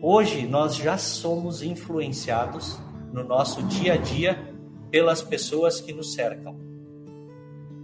hoje 0.00 0.46
nós 0.46 0.76
já 0.76 0.96
somos 0.98 1.62
influenciados 1.62 2.78
no 3.12 3.24
nosso 3.24 3.62
dia 3.64 3.94
a 3.94 3.96
dia 3.96 4.54
pelas 4.90 5.22
pessoas 5.22 5.80
que 5.80 5.92
nos 5.92 6.14
cercam. 6.14 6.58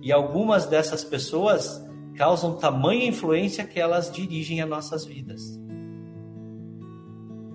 E 0.02 0.12
algumas 0.12 0.66
dessas 0.66 1.04
pessoas 1.04 1.84
causam 2.16 2.56
tamanha 2.56 3.06
influência 3.06 3.64
que 3.64 3.78
elas 3.78 4.10
dirigem 4.10 4.60
as 4.60 4.68
nossas 4.68 5.04
vidas. 5.04 5.58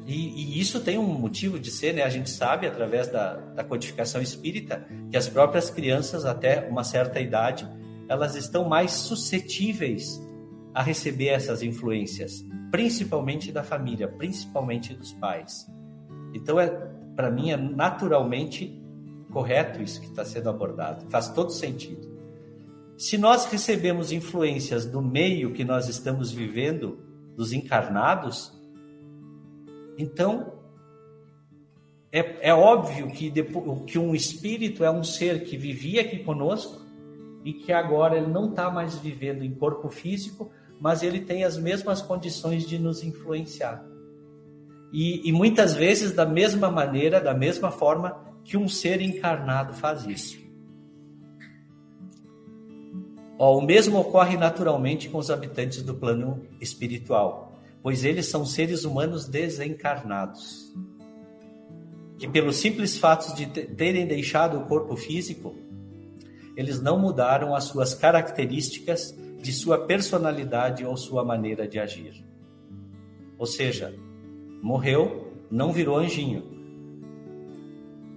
E, 0.05 0.57
e, 0.57 0.59
isso 0.59 0.81
tem 0.81 0.97
um 0.97 1.03
motivo 1.03 1.59
de 1.59 1.71
ser, 1.71 1.93
né? 1.93 2.03
A 2.03 2.09
gente 2.09 2.29
sabe, 2.29 2.67
através 2.67 3.07
da, 3.07 3.35
da 3.35 3.63
codificação 3.63 4.21
espírita, 4.21 4.85
que 5.09 5.15
as 5.15 5.29
próprias 5.29 5.69
crianças, 5.69 6.25
até 6.25 6.67
uma 6.67 6.83
certa 6.83 7.19
idade, 7.19 7.67
elas 8.09 8.35
estão 8.35 8.67
mais 8.67 8.91
suscetíveis 8.91 10.21
a 10.73 10.81
receber 10.81 11.27
essas 11.27 11.61
influências, 11.63 12.45
principalmente 12.71 13.51
da 13.51 13.61
família, 13.61 14.07
principalmente 14.07 14.93
dos 14.93 15.13
pais. 15.13 15.69
Então, 16.33 16.59
é, 16.59 16.69
para 17.15 17.29
mim, 17.29 17.51
é 17.51 17.57
naturalmente 17.57 18.81
correto 19.29 19.81
isso 19.81 19.99
que 20.01 20.07
está 20.07 20.25
sendo 20.25 20.49
abordado, 20.49 21.09
faz 21.09 21.29
todo 21.29 21.51
sentido. 21.51 22.09
Se 22.97 23.17
nós 23.17 23.45
recebemos 23.45 24.11
influências 24.11 24.85
do 24.85 25.01
meio 25.01 25.53
que 25.53 25.63
nós 25.63 25.87
estamos 25.87 26.31
vivendo, 26.31 26.99
dos 27.35 27.53
encarnados, 27.53 28.53
então 29.97 30.53
é, 32.11 32.49
é 32.49 32.53
óbvio 32.53 33.09
que, 33.09 33.29
depois, 33.29 33.83
que 33.85 33.97
um 33.97 34.13
espírito 34.13 34.83
é 34.83 34.91
um 34.91 35.03
ser 35.03 35.43
que 35.43 35.57
vivia 35.57 36.01
aqui 36.01 36.19
conosco 36.23 36.81
e 37.43 37.53
que 37.53 37.71
agora 37.71 38.17
ele 38.17 38.27
não 38.27 38.49
está 38.49 38.69
mais 38.69 38.95
vivendo 38.97 39.43
em 39.43 39.53
corpo 39.53 39.89
físico, 39.89 40.51
mas 40.81 41.03
ele 41.03 41.21
tem 41.21 41.43
as 41.43 41.59
mesmas 41.59 42.01
condições 42.01 42.67
de 42.67 42.79
nos 42.79 43.03
influenciar. 43.03 43.85
E, 44.91 45.29
e 45.29 45.31
muitas 45.31 45.75
vezes 45.75 46.11
da 46.11 46.25
mesma 46.25 46.71
maneira, 46.71 47.21
da 47.21 47.35
mesma 47.35 47.69
forma 47.69 48.19
que 48.43 48.57
um 48.57 48.67
ser 48.67 48.99
encarnado 48.99 49.73
faz 49.75 50.07
isso. 50.07 50.39
Ó, 53.37 53.59
o 53.59 53.61
mesmo 53.61 53.99
ocorre 53.99 54.35
naturalmente 54.37 55.07
com 55.07 55.19
os 55.19 55.29
habitantes 55.29 55.83
do 55.83 55.93
plano 55.93 56.47
espiritual, 56.59 57.53
pois 57.83 58.03
eles 58.03 58.25
são 58.25 58.43
seres 58.43 58.83
humanos 58.83 59.27
desencarnados, 59.27 60.73
que 62.17 62.27
pelo 62.27 62.51
simples 62.51 62.97
fato 62.97 63.35
de 63.35 63.45
terem 63.45 64.07
deixado 64.07 64.57
o 64.57 64.65
corpo 64.65 64.95
físico, 64.95 65.55
eles 66.57 66.81
não 66.81 66.99
mudaram 66.99 67.55
as 67.55 67.65
suas 67.65 67.93
características 67.93 69.15
de 69.41 69.51
sua 69.51 69.85
personalidade 69.85 70.85
ou 70.85 70.95
sua 70.95 71.23
maneira 71.23 71.67
de 71.67 71.79
agir. 71.79 72.23
Ou 73.37 73.45
seja, 73.45 73.93
morreu, 74.61 75.33
não 75.49 75.71
virou 75.71 75.97
anjinho. 75.97 76.43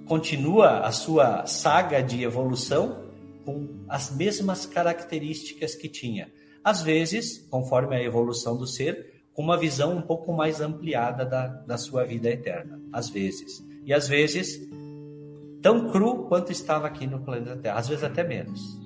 Continua 0.06 0.80
a 0.80 0.92
sua 0.92 1.46
saga 1.46 2.02
de 2.02 2.22
evolução 2.22 3.04
com 3.44 3.84
as 3.88 4.14
mesmas 4.14 4.66
características 4.66 5.74
que 5.74 5.88
tinha. 5.88 6.30
Às 6.62 6.82
vezes, 6.82 7.38
conforme 7.50 7.96
a 7.96 8.02
evolução 8.02 8.56
do 8.56 8.66
ser, 8.66 9.22
com 9.32 9.42
uma 9.42 9.58
visão 9.58 9.96
um 9.96 10.02
pouco 10.02 10.32
mais 10.32 10.60
ampliada 10.60 11.24
da, 11.24 11.46
da 11.46 11.76
sua 11.76 12.04
vida 12.04 12.28
eterna. 12.28 12.80
Às 12.92 13.08
vezes. 13.08 13.64
E 13.84 13.92
às 13.92 14.08
vezes, 14.08 14.60
tão 15.60 15.90
cru 15.90 16.24
quanto 16.28 16.52
estava 16.52 16.86
aqui 16.86 17.06
no 17.06 17.20
planeta 17.20 17.56
Terra, 17.56 17.78
às 17.78 17.88
vezes 17.88 18.04
até 18.04 18.22
menos. 18.22 18.83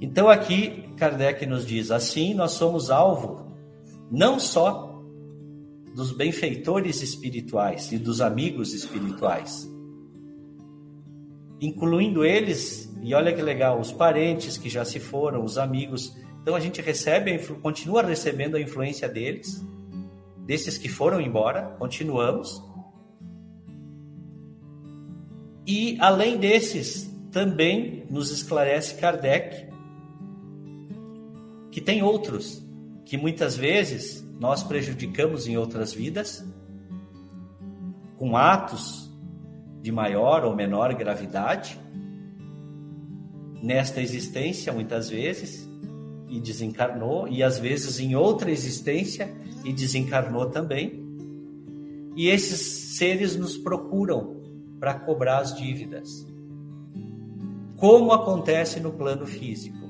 Então 0.00 0.28
aqui 0.28 0.84
Kardec 0.96 1.46
nos 1.46 1.66
diz: 1.66 1.90
assim 1.90 2.34
nós 2.34 2.52
somos 2.52 2.90
alvo 2.90 3.46
não 4.10 4.38
só 4.38 5.02
dos 5.94 6.12
benfeitores 6.12 7.02
espirituais 7.02 7.90
e 7.90 7.98
dos 7.98 8.20
amigos 8.20 8.74
espirituais, 8.74 9.68
incluindo 11.60 12.24
eles, 12.24 12.92
e 13.02 13.14
olha 13.14 13.32
que 13.32 13.40
legal, 13.40 13.80
os 13.80 13.90
parentes 13.90 14.58
que 14.58 14.68
já 14.68 14.84
se 14.84 15.00
foram, 15.00 15.42
os 15.42 15.56
amigos. 15.56 16.14
Então 16.42 16.54
a 16.54 16.60
gente 16.60 16.80
recebe, 16.80 17.38
continua 17.62 18.02
recebendo 18.02 18.56
a 18.56 18.60
influência 18.60 19.08
deles, 19.08 19.64
desses 20.46 20.78
que 20.78 20.88
foram 20.88 21.20
embora, 21.20 21.74
continuamos 21.78 22.62
e 25.66 25.96
além 26.00 26.38
desses, 26.38 27.12
também 27.32 28.06
nos 28.08 28.30
esclarece 28.30 28.94
Kardec 28.94 29.66
que 31.76 31.80
tem 31.82 32.02
outros 32.02 32.66
que 33.04 33.18
muitas 33.18 33.54
vezes 33.54 34.26
nós 34.40 34.62
prejudicamos 34.62 35.46
em 35.46 35.58
outras 35.58 35.92
vidas 35.92 36.42
com 38.16 38.34
atos 38.34 39.12
de 39.82 39.92
maior 39.92 40.42
ou 40.46 40.56
menor 40.56 40.94
gravidade 40.94 41.78
nesta 43.62 44.00
existência 44.00 44.72
muitas 44.72 45.10
vezes 45.10 45.68
e 46.30 46.40
desencarnou 46.40 47.28
e 47.28 47.42
às 47.42 47.58
vezes 47.58 48.00
em 48.00 48.16
outra 48.16 48.50
existência 48.50 49.30
e 49.62 49.70
desencarnou 49.70 50.48
também. 50.48 51.04
E 52.16 52.28
esses 52.28 52.96
seres 52.96 53.36
nos 53.36 53.58
procuram 53.58 54.40
para 54.80 54.94
cobrar 54.94 55.40
as 55.40 55.54
dívidas. 55.54 56.26
Como 57.76 58.12
acontece 58.12 58.80
no 58.80 58.92
plano 58.94 59.26
físico. 59.26 59.85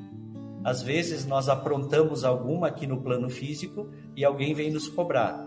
Às 0.66 0.82
vezes 0.82 1.25
nós 1.25 1.49
aprontamos 1.49 2.25
alguma 2.25 2.66
aqui 2.66 2.88
no 2.88 3.00
plano 3.00 3.30
físico 3.30 3.88
e 4.16 4.25
alguém 4.25 4.52
vem 4.52 4.68
nos 4.68 4.88
cobrar. 4.88 5.46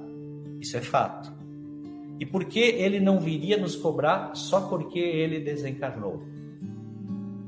Isso 0.62 0.78
é 0.78 0.82
fato. 0.82 1.30
E 2.18 2.26
por 2.26 2.46
que 2.46 2.62
ele 2.62 3.02
não 3.02 3.20
viria 3.20 3.58
nos 3.58 3.76
cobrar 3.76 4.34
só 4.34 4.62
porque 4.62 4.98
ele 4.98 5.42
desencarnou? 5.42 6.24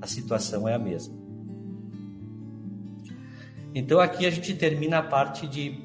A 0.02 0.06
situação 0.06 0.68
é 0.68 0.74
a 0.74 0.78
mesma. 0.78 1.16
Então 3.74 4.02
aqui 4.02 4.26
a 4.26 4.30
gente 4.30 4.54
termina 4.54 4.98
a 4.98 5.04
parte 5.04 5.48
de 5.48 5.80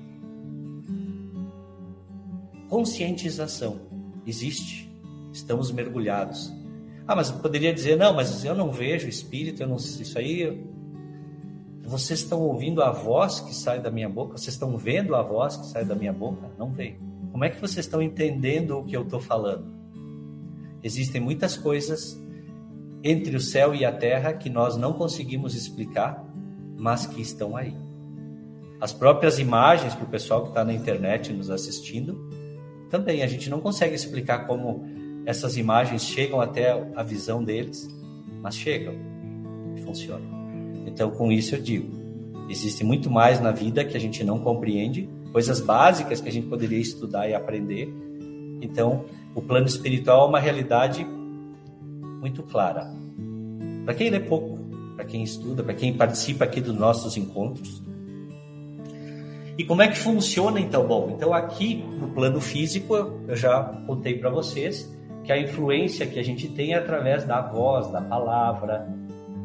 conscientização. 2.69 3.83
Existe, 4.27 4.91
estamos 5.33 5.71
mergulhados. 5.71 6.53
Ah, 7.07 7.15
mas 7.15 7.31
poderia 7.31 7.73
dizer, 7.73 7.97
não, 7.97 8.13
mas 8.13 8.45
eu 8.45 8.57
não 8.57 8.73
vejo 8.73 9.07
espírito, 9.07 9.63
eu 9.63 9.69
não, 9.69 9.77
isso 9.77 10.19
aí. 10.19 10.75
Vocês 11.87 12.19
estão 12.19 12.41
ouvindo 12.41 12.83
a 12.83 12.91
voz 12.91 13.39
que 13.39 13.55
sai 13.55 13.79
da 13.79 13.93
minha 13.93 14.09
boca? 14.09 14.37
Vocês 14.37 14.55
estão 14.55 14.77
vendo 14.77 15.15
a 15.15 15.23
voz 15.23 15.57
que 15.57 15.67
sai 15.67 15.85
da 15.85 15.95
minha 15.95 16.13
boca? 16.13 16.51
Não 16.59 16.73
vem. 16.73 16.99
Como 17.31 17.45
é 17.45 17.49
que 17.49 17.61
vocês 17.61 17.87
estão 17.87 18.03
entendendo 18.03 18.77
o 18.77 18.85
que 18.85 18.97
eu 18.97 19.03
estou 19.03 19.21
falando? 19.21 19.73
Existem 20.83 21.21
muitas 21.21 21.57
coisas 21.57 22.21
entre 23.05 23.37
o 23.37 23.41
céu 23.41 23.73
e 23.73 23.85
a 23.85 23.93
terra 23.93 24.33
que 24.33 24.51
nós 24.51 24.77
não 24.77 24.95
conseguimos 24.95 25.55
explicar, 25.55 26.25
mas 26.77 27.07
que 27.07 27.21
estão 27.21 27.57
aí. 27.57 27.77
As 28.81 28.93
próprias 28.93 29.39
imagens 29.39 29.95
para 29.95 30.05
o 30.05 30.09
pessoal 30.09 30.43
que 30.43 30.49
está 30.49 30.65
na 30.65 30.73
internet 30.73 31.33
nos 31.33 31.51
assistindo, 31.51 32.19
também 32.91 33.23
a 33.23 33.29
gente 33.29 33.49
não 33.49 33.61
consegue 33.61 33.95
explicar 33.95 34.47
como 34.49 34.85
essas 35.25 35.57
imagens 35.57 36.03
chegam 36.03 36.41
até 36.41 36.73
a 36.97 37.03
visão 37.05 37.45
deles, 37.45 37.89
mas 38.43 38.57
chegam 38.57 38.95
e 39.77 39.81
funcionam. 39.83 40.36
Então, 40.87 41.11
com 41.11 41.31
isso 41.31 41.55
eu 41.55 41.61
digo, 41.61 41.91
existe 42.49 42.85
muito 42.85 43.11
mais 43.11 43.41
na 43.41 43.51
vida 43.51 43.85
que 43.85 43.97
a 43.97 44.01
gente 44.01 44.23
não 44.25 44.39
compreende 44.39 45.09
coisas 45.33 45.61
básicas 45.61 46.21
que 46.21 46.29
a 46.29 46.33
gente 46.33 46.47
poderia 46.47 46.79
estudar 46.79 47.29
e 47.29 47.35
aprender. 47.35 47.93
Então, 48.63 49.05
o 49.35 49.43
plano 49.43 49.67
espiritual 49.67 50.25
é 50.25 50.29
uma 50.29 50.41
realidade 50.41 51.05
muito 52.21 52.43
clara. 52.43 52.91
Para 53.85 53.95
quem 53.95 54.09
lê 54.09 54.21
pouco, 54.21 54.59
para 54.95 55.05
quem 55.05 55.23
estuda, 55.23 55.63
para 55.63 55.75
quem 55.75 55.93
participa 55.93 56.45
aqui 56.45 56.61
dos 56.61 56.75
nossos 56.75 57.17
encontros. 57.17 57.83
E 59.59 59.65
como 59.65 59.83
é 59.83 59.89
que 59.89 59.99
funciona 59.99 60.59
então? 60.59 60.87
Bom, 60.87 61.13
então 61.15 61.33
aqui 61.35 61.77
no 61.77 62.09
plano 62.09 62.41
físico 62.41 62.95
eu 63.29 63.37
já 63.37 63.63
contei 63.87 64.19
para 64.19 64.31
vocês 64.31 64.91
que 65.23 65.33
a 65.33 65.39
influência 65.39 66.07
que 66.07 66.19
a 66.19 66.23
gente 66.23 66.49
tem 66.49 66.73
é 66.73 66.77
através 66.77 67.25
da 67.25 67.41
voz, 67.41 67.91
da 67.91 68.01
palavra, 68.01 68.89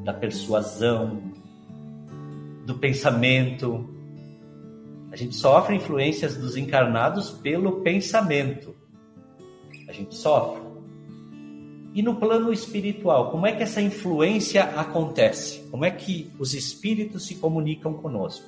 da 0.04 0.14
persuasão, 0.14 1.20
do 2.66 2.76
pensamento, 2.78 3.90
a 5.12 5.16
gente 5.16 5.36
sofre 5.36 5.76
influências 5.76 6.38
dos 6.38 6.56
encarnados 6.56 7.32
pelo 7.32 7.82
pensamento. 7.82 8.76
A 9.88 9.92
gente 9.92 10.16
sofre. 10.16 10.62
E 11.94 12.02
no 12.02 12.16
plano 12.16 12.54
espiritual, 12.54 13.30
como 13.30 13.46
é 13.46 13.52
que 13.52 13.64
essa 13.64 13.82
influência 13.82 14.64
acontece? 14.64 15.68
Como 15.70 15.84
é 15.84 15.92
que 15.92 16.32
os 16.40 16.54
espíritos 16.54 17.28
se 17.28 17.36
comunicam 17.36 17.94
conosco? 17.94 18.46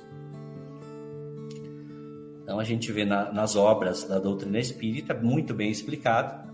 Então 2.42 2.58
a 2.58 2.64
gente 2.64 2.90
vê 2.90 3.04
na, 3.04 3.30
nas 3.30 3.56
obras 3.56 4.04
da 4.04 4.18
doutrina 4.18 4.58
espírita 4.58 5.12
muito 5.12 5.52
bem 5.52 5.70
explicado. 5.70 6.53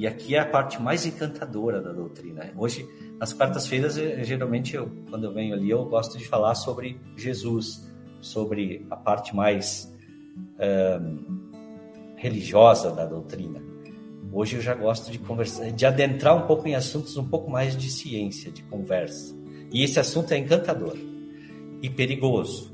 E 0.00 0.06
aqui 0.06 0.34
é 0.34 0.38
a 0.38 0.46
parte 0.46 0.80
mais 0.80 1.04
encantadora 1.04 1.78
da 1.78 1.92
doutrina. 1.92 2.50
Hoje, 2.56 2.88
nas 3.18 3.34
quartas-feiras, 3.34 3.96
geralmente 4.26 4.74
eu, 4.74 4.90
quando 5.10 5.24
eu 5.24 5.34
venho 5.34 5.52
ali, 5.52 5.68
eu 5.68 5.84
gosto 5.84 6.16
de 6.16 6.26
falar 6.26 6.54
sobre 6.54 6.98
Jesus 7.18 7.86
sobre 8.18 8.86
a 8.88 8.96
parte 8.96 9.36
mais 9.36 9.94
religiosa 12.16 12.90
da 12.92 13.04
doutrina. 13.04 13.62
Hoje 14.32 14.56
eu 14.56 14.62
já 14.62 14.72
gosto 14.72 15.12
de 15.12 15.18
conversar, 15.18 15.70
de 15.70 15.84
adentrar 15.84 16.34
um 16.34 16.46
pouco 16.46 16.66
em 16.66 16.74
assuntos 16.74 17.18
um 17.18 17.28
pouco 17.28 17.50
mais 17.50 17.76
de 17.76 17.90
ciência, 17.90 18.50
de 18.50 18.62
conversa. 18.62 19.36
E 19.70 19.84
esse 19.84 20.00
assunto 20.00 20.32
é 20.32 20.38
encantador 20.38 20.96
e 21.82 21.90
perigoso 21.90 22.72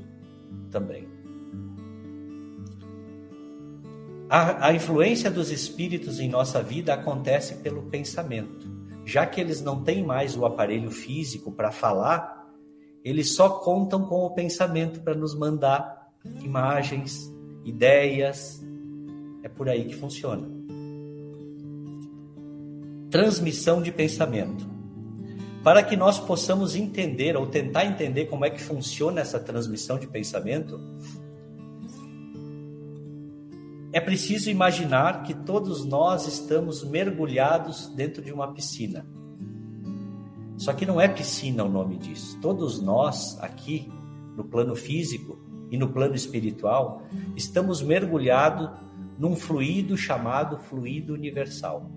também. 0.71 1.06
A, 4.29 4.67
a 4.67 4.73
influência 4.73 5.31
dos 5.31 5.51
espíritos 5.51 6.19
em 6.19 6.27
nossa 6.27 6.61
vida 6.61 6.93
acontece 6.93 7.55
pelo 7.55 7.83
pensamento. 7.83 8.67
Já 9.05 9.25
que 9.25 9.39
eles 9.39 9.61
não 9.61 9.83
têm 9.83 10.03
mais 10.03 10.35
o 10.35 10.45
aparelho 10.45 10.91
físico 10.91 11.49
para 11.49 11.71
falar, 11.71 12.45
eles 13.05 13.35
só 13.35 13.47
contam 13.47 14.03
com 14.05 14.25
o 14.25 14.31
pensamento 14.31 14.99
para 14.99 15.15
nos 15.15 15.33
mandar 15.33 16.11
imagens, 16.43 17.33
ideias. 17.63 18.61
É 19.43 19.47
por 19.47 19.69
aí 19.69 19.85
que 19.85 19.95
funciona. 19.95 20.45
Transmissão 23.09 23.81
de 23.81 23.93
pensamento. 23.93 24.67
Para 25.63 25.81
que 25.83 25.95
nós 25.95 26.19
possamos 26.19 26.75
entender 26.75 27.37
ou 27.37 27.47
tentar 27.47 27.85
entender 27.85 28.25
como 28.25 28.43
é 28.43 28.49
que 28.49 28.61
funciona 28.61 29.21
essa 29.21 29.39
transmissão 29.39 29.97
de 29.97 30.07
pensamento, 30.07 30.77
é 33.93 33.99
preciso 33.99 34.49
imaginar 34.49 35.23
que 35.23 35.33
todos 35.33 35.85
nós 35.85 36.27
estamos 36.27 36.83
mergulhados 36.83 37.87
dentro 37.95 38.21
de 38.21 38.33
uma 38.33 38.53
piscina. 38.53 39.05
Só 40.57 40.73
que 40.73 40.85
não 40.85 40.99
é 40.99 41.07
piscina 41.07 41.63
o 41.63 41.69
nome 41.69 41.97
disso. 41.97 42.37
Todos 42.41 42.81
nós 42.81 43.37
aqui, 43.39 43.91
no 44.35 44.43
plano 44.43 44.75
físico 44.75 45.39
e 45.71 45.77
no 45.77 45.89
plano 45.89 46.15
espiritual, 46.15 47.03
estamos 47.35 47.81
mergulhados 47.81 48.69
num 49.17 49.35
fluido 49.35 49.95
chamado 49.95 50.57
fluido 50.57 51.13
universal. 51.13 51.89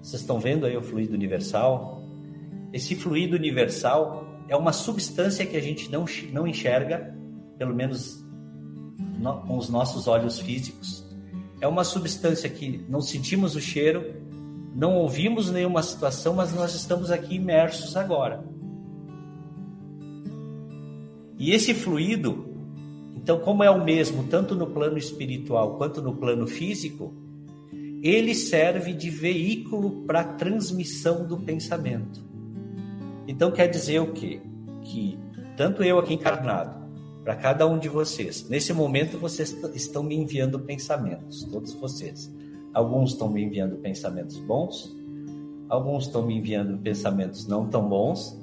Vocês 0.00 0.22
estão 0.22 0.38
vendo 0.38 0.66
aí 0.66 0.76
o 0.76 0.82
fluido 0.82 1.14
universal? 1.14 2.02
Esse 2.72 2.94
fluido 2.94 3.36
universal 3.36 4.26
é 4.48 4.56
uma 4.56 4.72
substância 4.72 5.46
que 5.46 5.56
a 5.56 5.62
gente 5.62 5.90
não, 5.90 6.04
não 6.32 6.46
enxerga, 6.46 7.16
pelo 7.58 7.74
menos 7.74 8.23
com 9.32 9.56
os 9.56 9.68
nossos 9.68 10.06
olhos 10.06 10.38
físicos. 10.38 11.04
É 11.60 11.66
uma 11.66 11.84
substância 11.84 12.48
que 12.48 12.84
não 12.88 13.00
sentimos 13.00 13.54
o 13.56 13.60
cheiro, 13.60 14.14
não 14.74 14.96
ouvimos 14.96 15.50
nenhuma 15.50 15.82
situação, 15.82 16.34
mas 16.34 16.52
nós 16.54 16.74
estamos 16.74 17.10
aqui 17.10 17.36
imersos 17.36 17.96
agora. 17.96 18.44
E 21.38 21.52
esse 21.52 21.74
fluido, 21.74 22.46
então, 23.16 23.38
como 23.40 23.62
é 23.62 23.70
o 23.70 23.82
mesmo 23.82 24.24
tanto 24.24 24.54
no 24.54 24.66
plano 24.66 24.98
espiritual 24.98 25.76
quanto 25.76 26.02
no 26.02 26.14
plano 26.14 26.46
físico, 26.46 27.14
ele 28.02 28.34
serve 28.34 28.92
de 28.92 29.08
veículo 29.08 30.04
para 30.06 30.20
a 30.20 30.24
transmissão 30.24 31.26
do 31.26 31.38
pensamento. 31.38 32.20
Então, 33.26 33.50
quer 33.50 33.66
dizer 33.68 34.00
o 34.00 34.12
quê? 34.12 34.42
Que 34.82 35.18
tanto 35.56 35.82
eu 35.82 35.98
aqui 35.98 36.12
encarnado, 36.12 36.83
para 37.24 37.34
cada 37.34 37.66
um 37.66 37.78
de 37.78 37.88
vocês, 37.88 38.46
nesse 38.50 38.74
momento 38.74 39.18
vocês 39.18 39.56
estão 39.74 40.02
me 40.02 40.14
enviando 40.14 40.60
pensamentos, 40.60 41.42
todos 41.44 41.72
vocês. 41.72 42.30
Alguns 42.74 43.12
estão 43.12 43.30
me 43.30 43.42
enviando 43.42 43.76
pensamentos 43.76 44.36
bons, 44.36 44.94
alguns 45.70 46.04
estão 46.04 46.26
me 46.26 46.36
enviando 46.36 46.76
pensamentos 46.78 47.46
não 47.46 47.66
tão 47.66 47.88
bons. 47.88 48.38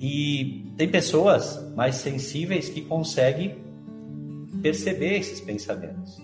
E 0.00 0.64
tem 0.76 0.88
pessoas 0.88 1.62
mais 1.76 1.96
sensíveis 1.96 2.70
que 2.70 2.80
conseguem 2.80 3.56
perceber 4.62 5.18
esses 5.18 5.40
pensamentos. 5.40 6.18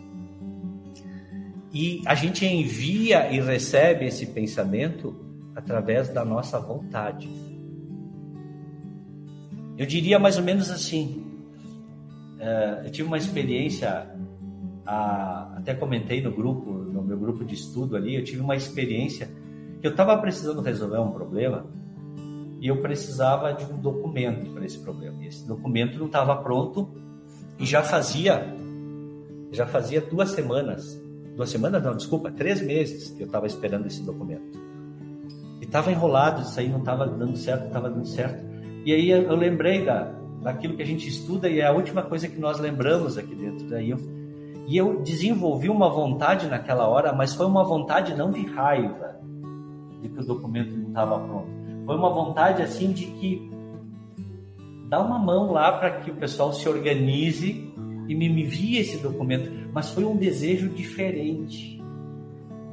E 1.70 2.02
a 2.06 2.14
gente 2.14 2.46
envia 2.46 3.30
e 3.30 3.40
recebe 3.40 4.06
esse 4.06 4.26
pensamento 4.26 5.14
através 5.54 6.08
da 6.08 6.24
nossa 6.24 6.58
vontade. 6.58 7.28
Eu 9.76 9.84
diria 9.84 10.18
mais 10.18 10.38
ou 10.38 10.44
menos 10.44 10.70
assim. 10.70 11.21
Uh, 12.42 12.86
eu 12.86 12.90
tive 12.90 13.06
uma 13.06 13.16
experiência 13.16 14.10
até 14.84 15.74
comentei 15.74 16.20
no 16.20 16.32
grupo, 16.32 16.72
no 16.72 17.02
meu 17.02 17.16
grupo 17.16 17.44
de 17.44 17.54
estudo 17.54 17.96
ali, 17.96 18.16
eu 18.16 18.24
tive 18.24 18.40
uma 18.40 18.56
experiência 18.56 19.30
que 19.80 19.86
eu 19.86 19.92
estava 19.92 20.16
precisando 20.18 20.60
resolver 20.60 20.98
um 20.98 21.12
problema 21.12 21.66
e 22.60 22.66
eu 22.66 22.80
precisava 22.82 23.52
de 23.52 23.64
um 23.64 23.78
documento 23.78 24.50
para 24.52 24.64
esse 24.64 24.78
problema. 24.78 25.22
E 25.22 25.28
esse 25.28 25.46
documento 25.46 25.98
não 25.98 26.06
estava 26.06 26.36
pronto 26.36 26.90
e 27.58 27.64
já 27.64 27.82
fazia 27.82 28.56
já 29.52 29.66
fazia 29.66 30.00
duas 30.00 30.30
semanas, 30.30 31.00
duas 31.36 31.50
semanas 31.50 31.82
não, 31.82 31.94
desculpa, 31.94 32.32
três 32.32 32.62
meses 32.62 33.10
que 33.10 33.22
eu 33.22 33.26
estava 33.26 33.46
esperando 33.46 33.86
esse 33.86 34.02
documento. 34.02 34.58
E 35.60 35.64
estava 35.64 35.92
enrolado, 35.92 36.42
isso 36.42 36.58
aí 36.58 36.68
não 36.68 36.78
estava 36.78 37.06
dando 37.06 37.36
certo, 37.36 37.66
estava 37.66 37.90
dando 37.90 38.06
certo. 38.06 38.42
E 38.84 38.92
aí 38.92 39.10
eu 39.10 39.36
lembrei 39.36 39.84
da, 39.84 40.10
daquilo 40.42 40.76
que 40.76 40.82
a 40.82 40.86
gente 40.86 41.08
estuda 41.08 41.48
e 41.48 41.60
é 41.60 41.66
a 41.66 41.72
última 41.72 42.02
coisa 42.02 42.28
que 42.28 42.38
nós 42.38 42.58
lembramos 42.58 43.16
aqui 43.16 43.34
dentro. 43.34 43.68
Daí 43.68 43.90
eu 43.90 43.98
e 44.66 44.76
eu 44.76 45.00
desenvolvi 45.00 45.68
uma 45.68 45.90
vontade 45.90 46.46
naquela 46.46 46.86
hora, 46.86 47.12
mas 47.12 47.34
foi 47.34 47.46
uma 47.46 47.64
vontade 47.64 48.14
não 48.14 48.30
de 48.30 48.46
raiva 48.46 49.16
de 50.00 50.08
que 50.08 50.20
o 50.20 50.24
documento 50.24 50.74
não 50.76 50.88
estava 50.88 51.18
pronto. 51.18 51.48
Foi 51.84 51.96
uma 51.96 52.10
vontade 52.10 52.62
assim 52.62 52.92
de 52.92 53.06
que 53.06 53.50
dá 54.88 55.00
uma 55.00 55.18
mão 55.18 55.52
lá 55.52 55.72
para 55.72 55.90
que 56.00 56.10
o 56.10 56.14
pessoal 56.14 56.52
se 56.52 56.68
organize 56.68 57.72
e 58.08 58.14
me 58.14 58.26
envie 58.26 58.78
esse 58.78 58.98
documento. 58.98 59.50
Mas 59.72 59.90
foi 59.90 60.04
um 60.04 60.16
desejo 60.16 60.68
diferente. 60.68 61.82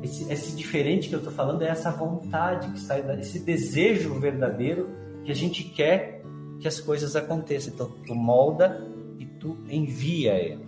Esse, 0.02 0.32
esse 0.32 0.56
diferente 0.56 1.10
que 1.10 1.16
eu 1.16 1.20
estou 1.20 1.34
falando 1.34 1.64
é 1.64 1.68
essa 1.68 1.92
vontade 1.92 2.70
que 2.72 2.80
sai, 2.80 3.04
esse 3.20 3.40
desejo 3.40 4.20
verdadeiro 4.20 4.90
que 5.26 5.32
a 5.32 5.36
gente 5.36 5.64
quer 5.64 6.19
que 6.60 6.68
as 6.68 6.80
coisas 6.80 7.16
aconteçam. 7.16 7.74
Então, 7.74 7.92
tu 8.06 8.14
molda 8.14 8.86
e 9.18 9.26
tu 9.26 9.58
envia 9.70 10.34
ele. 10.34 10.68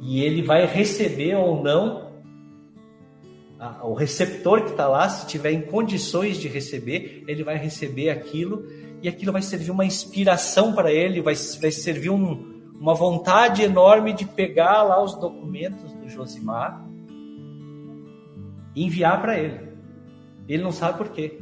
E 0.00 0.22
ele 0.22 0.42
vai 0.42 0.66
receber 0.66 1.34
ou 1.34 1.62
não, 1.62 2.06
o 3.82 3.94
receptor 3.94 4.62
que 4.62 4.70
está 4.70 4.86
lá, 4.86 5.08
se 5.08 5.26
tiver 5.26 5.50
em 5.52 5.62
condições 5.62 6.38
de 6.38 6.48
receber, 6.48 7.24
ele 7.26 7.42
vai 7.42 7.56
receber 7.56 8.10
aquilo 8.10 8.66
e 9.02 9.08
aquilo 9.08 9.32
vai 9.32 9.42
servir 9.42 9.70
uma 9.70 9.84
inspiração 9.84 10.72
para 10.72 10.92
ele, 10.92 11.20
vai, 11.20 11.34
vai 11.34 11.70
servir 11.70 12.10
um, 12.10 12.72
uma 12.78 12.94
vontade 12.94 13.62
enorme 13.62 14.12
de 14.12 14.24
pegar 14.24 14.82
lá 14.82 15.02
os 15.02 15.14
documentos 15.14 15.92
do 15.94 16.08
Josimar 16.08 16.86
e 18.74 18.84
enviar 18.84 19.20
para 19.20 19.38
ele. 19.38 19.60
Ele 20.48 20.62
não 20.62 20.72
sabe 20.72 20.98
por 20.98 21.08
quê. 21.08 21.40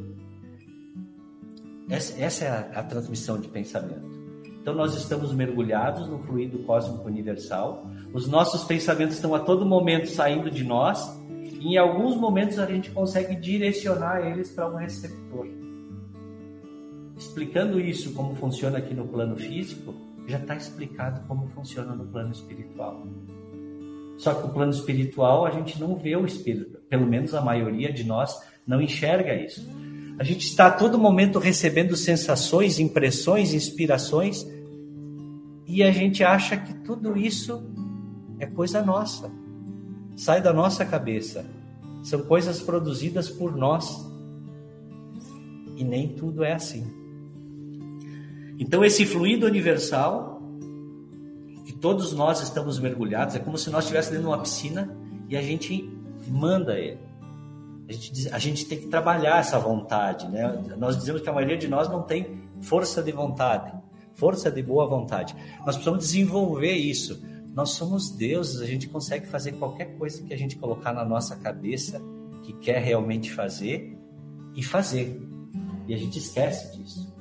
Essa, 1.89 2.21
essa 2.21 2.45
é 2.45 2.49
a, 2.49 2.81
a 2.81 2.83
transmissão 2.83 3.39
de 3.39 3.49
pensamento. 3.49 4.15
Então 4.61 4.75
nós 4.75 4.97
estamos 4.97 5.33
mergulhados 5.35 6.09
no 6.09 6.19
fluido 6.21 6.59
cósmico 6.61 7.07
universal. 7.07 7.87
Os 8.15 8.27
nossos 8.27 8.65
pensamentos 8.65 9.17
estão 9.17 9.35
a 9.35 9.41
todo 9.41 9.67
momento 9.67 10.09
saindo 10.09 10.51
de 10.51 10.65
nós. 10.65 11.23
E 11.61 11.75
em 11.75 11.77
alguns 11.77 12.17
momentos 12.17 12.59
a 12.59 12.65
gente 12.65 12.91
consegue 12.91 13.37
direcionar 13.37 14.27
eles 14.27 14.51
para 14.51 14.67
um 14.67 14.77
receptor. 14.77 15.47
Explicando 17.17 17.79
isso 17.79 18.15
como 18.15 18.35
funciona 18.37 18.79
aqui 18.79 18.95
no 18.95 19.07
plano 19.07 19.37
físico, 19.37 19.95
já 20.27 20.39
está 20.39 20.57
explicado 20.57 21.27
como 21.29 21.47
funciona 21.49 21.95
no 21.95 22.07
plano 22.07 22.33
espiritual. 22.33 23.07
Só 24.17 24.33
que 24.33 24.47
o 24.47 24.51
plano 24.51 24.73
espiritual 24.73 25.45
a 25.45 25.51
gente 25.51 25.79
não 25.79 25.97
vê 25.97 26.17
o 26.17 26.25
espírito, 26.25 26.79
pelo 26.89 27.07
menos 27.07 27.35
a 27.35 27.41
maioria 27.41 27.93
de 27.93 28.05
nós 28.05 28.35
não 28.67 28.81
enxerga 28.81 29.35
isso. 29.35 29.69
A 30.19 30.23
gente 30.23 30.47
está 30.47 30.67
a 30.67 30.71
todo 30.71 30.99
momento 30.99 31.39
recebendo 31.39 31.97
sensações, 31.97 32.79
impressões, 32.79 33.53
inspirações 33.53 34.47
e 35.67 35.83
a 35.83 35.91
gente 35.91 36.23
acha 36.23 36.57
que 36.57 36.73
tudo 36.73 37.17
isso 37.17 37.65
é 38.39 38.47
coisa 38.47 38.83
nossa, 38.83 39.31
sai 40.17 40.41
da 40.41 40.53
nossa 40.53 40.85
cabeça, 40.85 41.45
são 42.03 42.23
coisas 42.23 42.61
produzidas 42.61 43.29
por 43.29 43.57
nós 43.57 44.07
e 45.77 45.83
nem 45.83 46.09
tudo 46.09 46.45
é 46.45 46.53
assim. 46.53 46.87
Então, 48.59 48.85
esse 48.85 49.05
fluido 49.05 49.47
universal, 49.47 50.41
que 51.65 51.73
todos 51.73 52.13
nós 52.13 52.41
estamos 52.41 52.79
mergulhados, 52.79 53.35
é 53.35 53.41
como 53.41 53.59
se 53.59 53.69
nós 53.71 53.85
estivéssemos 53.85 54.19
dentro 54.19 54.31
de 54.31 54.35
uma 54.37 54.43
piscina 54.43 54.97
e 55.29 55.37
a 55.37 55.43
gente 55.43 55.91
manda 56.29 56.79
ele. 56.79 57.04
A 57.89 57.93
gente, 57.93 58.29
a 58.31 58.39
gente 58.39 58.67
tem 58.67 58.79
que 58.79 58.87
trabalhar 58.87 59.39
essa 59.39 59.59
vontade, 59.59 60.27
né? 60.29 60.63
Nós 60.79 60.97
dizemos 60.97 61.21
que 61.21 61.29
a 61.29 61.33
maioria 61.33 61.57
de 61.57 61.69
nós 61.69 61.89
não 61.89 62.03
tem 62.03 62.43
força 62.61 63.03
de 63.03 63.13
vontade, 63.13 63.73
força 64.15 64.51
de 64.51 64.63
boa 64.63 64.87
vontade. 64.87 65.35
Nós 65.67 65.77
precisamos 65.77 66.05
desenvolver 66.05 66.73
isso. 66.73 67.23
Nós 67.55 67.71
somos 67.71 68.11
deuses, 68.11 68.61
a 68.61 68.67
gente 68.67 68.89
consegue 68.89 69.27
fazer 69.27 69.53
qualquer 69.53 69.97
coisa 69.97 70.23
que 70.23 70.33
a 70.33 70.37
gente 70.37 70.57
colocar 70.57 70.93
na 70.93 71.05
nossa 71.05 71.37
cabeça 71.37 72.01
que 72.43 72.53
quer 72.55 72.83
realmente 72.83 73.31
fazer 73.33 73.97
e 74.55 74.63
fazer. 74.63 75.21
E 75.87 75.95
a 75.95 75.97
gente 75.97 76.19
esquece 76.19 76.77
disso 76.77 77.15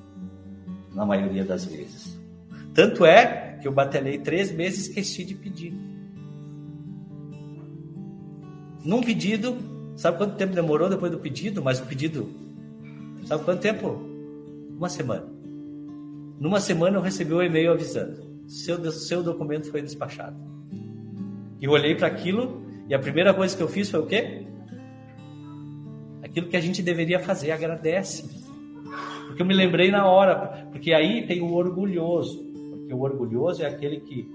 na 0.93 1.06
maioria 1.06 1.43
das 1.43 1.65
vezes. 1.65 2.17
Tanto 2.73 3.06
é 3.06 3.58
que 3.62 3.67
eu 3.67 3.71
batelei 3.71 4.17
três 4.17 4.52
meses 4.52 4.88
e 4.88 4.89
esqueci 4.89 5.23
de 5.23 5.36
pedir. 5.36 5.73
Num 8.84 9.02
pedido, 9.02 9.73
sabe 9.96 10.18
quanto 10.18 10.36
tempo 10.36 10.54
demorou 10.54 10.90
depois 10.90 11.12
do 11.12 11.20
pedido? 11.20 11.62
Mas 11.62 11.80
o 11.80 11.86
pedido, 11.86 12.30
sabe 13.26 13.44
quanto 13.44 13.62
tempo? 13.62 14.00
Uma 14.78 14.90
semana. 14.90 15.26
Numa 16.40 16.60
semana 16.60 16.98
eu 16.98 17.02
recebi 17.02 17.34
um 17.34 17.42
e-mail 17.42 17.72
avisando: 17.72 18.18
seu, 18.48 18.92
seu 18.92 19.24
documento 19.24 19.70
foi 19.72 19.82
despachado. 19.82 20.36
E 21.60 21.66
eu 21.66 21.72
olhei 21.72 21.96
para 21.96 22.08
aquilo 22.08 22.64
e 22.88 22.94
a 22.94 23.00
primeira 23.00 23.34
coisa 23.34 23.56
que 23.56 23.64
eu 23.64 23.68
fiz 23.68 23.90
foi 23.90 24.00
o 24.02 24.06
quê? 24.06 24.46
Aquilo 26.22 26.48
que 26.48 26.58
a 26.58 26.62
gente 26.62 26.82
deveria 26.82 27.20
fazer, 27.20 27.52
agradece. 27.52 28.28
Porque 29.28 29.42
eu 29.42 29.46
me 29.46 29.54
lembrei 29.54 29.90
na 29.90 30.06
hora, 30.06 30.68
porque 30.72 30.94
aí 30.94 31.26
tem 31.26 31.42
o 31.42 31.54
orgulhoso, 31.54 32.44
porque 32.72 32.94
o 32.94 33.02
orgulhoso 33.02 33.64
é 33.64 33.68
aquele 33.68 34.00
que 34.02 34.30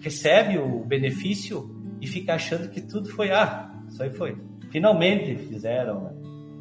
recebe 0.00 0.58
o 0.58 0.84
benefício 0.84 1.70
e 2.00 2.06
fica 2.06 2.34
achando 2.34 2.70
que 2.70 2.80
tudo 2.80 3.08
foi, 3.10 3.30
ah, 3.30 3.74
isso 3.88 4.02
aí 4.02 4.10
foi. 4.10 4.36
Finalmente 4.74 5.36
fizeram, 5.36 6.00
né? 6.02 6.10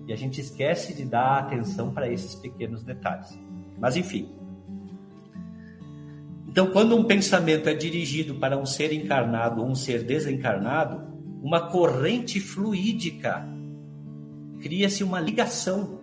E 0.07 0.13
a 0.13 0.15
gente 0.15 0.39
esquece 0.39 0.93
de 0.93 1.03
dar 1.03 1.39
atenção 1.39 1.91
para 1.91 2.07
esses 2.07 2.35
pequenos 2.35 2.83
detalhes. 2.83 3.35
Mas 3.79 3.97
enfim. 3.97 4.31
Então, 6.47 6.69
quando 6.69 6.95
um 6.95 7.05
pensamento 7.05 7.67
é 7.67 7.73
dirigido 7.73 8.35
para 8.35 8.55
um 8.55 8.67
ser 8.67 8.93
encarnado 8.93 9.61
ou 9.61 9.67
um 9.67 9.73
ser 9.73 10.03
desencarnado, 10.03 11.11
uma 11.41 11.71
corrente 11.71 12.39
fluídica 12.39 13.47
cria-se 14.61 15.03
uma 15.03 15.19
ligação 15.19 15.99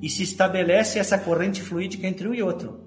e 0.00 0.08
se 0.08 0.22
estabelece 0.22 0.98
essa 0.98 1.18
corrente 1.18 1.60
fluídica 1.60 2.06
entre 2.06 2.26
um 2.26 2.32
e 2.32 2.42
outro. 2.42 2.80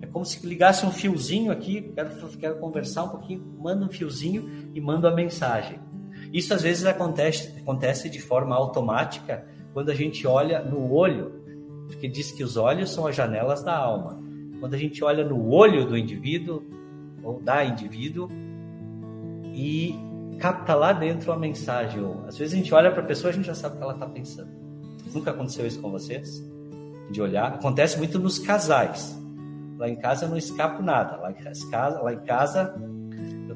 É 0.00 0.06
como 0.06 0.24
se 0.24 0.46
ligasse 0.46 0.86
um 0.86 0.92
fiozinho 0.92 1.50
aqui, 1.50 1.90
quero, 1.92 2.28
quero 2.38 2.60
conversar 2.60 3.02
um 3.02 3.08
pouquinho, 3.08 3.44
manda 3.58 3.84
um 3.84 3.88
fiozinho 3.88 4.70
e 4.72 4.80
manda 4.80 5.08
a 5.08 5.12
mensagem. 5.12 5.80
Isso 6.34 6.52
às 6.52 6.62
vezes 6.62 6.84
acontece, 6.84 7.54
acontece 7.56 8.10
de 8.10 8.20
forma 8.20 8.56
automática 8.56 9.46
quando 9.72 9.90
a 9.90 9.94
gente 9.94 10.26
olha 10.26 10.60
no 10.60 10.92
olho, 10.92 11.32
porque 11.86 12.08
diz 12.08 12.32
que 12.32 12.42
os 12.42 12.56
olhos 12.56 12.90
são 12.90 13.06
as 13.06 13.14
janelas 13.14 13.62
da 13.62 13.76
alma. 13.76 14.20
Quando 14.60 14.74
a 14.74 14.78
gente 14.78 15.02
olha 15.04 15.24
no 15.24 15.48
olho 15.48 15.86
do 15.86 15.96
indivíduo, 15.96 16.62
ou 17.22 17.40
da 17.40 17.64
indivíduo, 17.64 18.28
e 19.54 19.94
capta 20.38 20.74
lá 20.74 20.92
dentro 20.92 21.32
a 21.32 21.38
mensagem. 21.38 22.02
Ou, 22.02 22.24
às 22.26 22.36
vezes 22.36 22.52
a 22.52 22.56
gente 22.56 22.74
olha 22.74 22.90
para 22.90 23.02
a 23.02 23.06
pessoa 23.06 23.30
e 23.30 23.32
a 23.32 23.36
gente 23.36 23.46
já 23.46 23.54
sabe 23.54 23.76
o 23.76 23.78
que 23.78 23.84
ela 23.84 23.94
está 23.94 24.06
pensando. 24.06 24.50
Nunca 25.14 25.30
aconteceu 25.30 25.64
isso 25.66 25.80
com 25.80 25.90
vocês? 25.90 26.42
de 27.10 27.20
olhar. 27.20 27.54
Acontece 27.54 27.98
muito 27.98 28.18
nos 28.18 28.38
casais. 28.38 29.18
Lá 29.78 29.88
em 29.88 29.96
casa 29.96 30.24
eu 30.24 30.30
não 30.30 30.36
escapo 30.36 30.82
nada. 30.82 31.16
Lá 31.16 31.30
em 31.30 31.34
casa, 31.34 32.00
lá 32.00 32.12
em 32.12 32.20
casa 32.20 32.74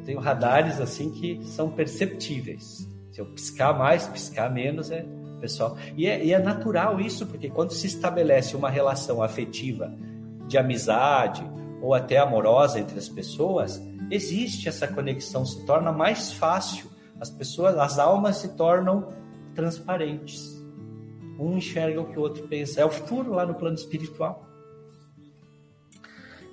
tenho 0.09 0.21
radares 0.21 0.81
assim 0.81 1.11
que 1.11 1.45
são 1.45 1.69
perceptíveis. 1.69 2.89
Se 3.13 3.21
eu 3.21 3.27
piscar 3.27 3.77
mais, 3.77 4.07
piscar 4.07 4.51
menos, 4.51 4.91
é 4.91 5.05
pessoal. 5.39 5.77
E 5.99 6.07
é, 6.07 6.25
e 6.25 6.33
é 6.33 6.39
natural 6.39 6.99
isso, 6.99 7.27
porque 7.27 7.51
quando 7.51 7.75
se 7.75 7.87
estabelece 7.87 8.57
uma 8.57 8.71
relação 8.71 9.23
afetiva 9.23 9.93
de 10.47 10.57
amizade 10.57 11.47
ou 11.83 11.93
até 11.93 12.17
amorosa 12.17 12.81
entre 12.81 12.99
as 12.99 13.07
pessoas, 13.07 13.79
existe 14.11 14.67
essa 14.67 14.89
conexão, 14.89 15.45
se 15.45 15.63
torna 15.67 15.93
mais 15.93 16.33
fácil. 16.33 16.87
As 17.21 17.29
pessoas, 17.29 17.77
as 17.77 17.99
almas 17.99 18.39
se 18.39 18.57
tornam 18.57 19.09
transparentes. 19.55 20.57
Um 21.39 21.59
enxerga 21.59 22.01
o 22.01 22.07
que 22.07 22.19
o 22.19 22.23
outro 22.23 22.49
pensa. 22.49 22.81
É 22.81 22.85
o 22.87 22.91
futuro 22.91 23.35
lá 23.35 23.45
no 23.45 23.57
plano 23.57 23.77
espiritual. 23.77 24.49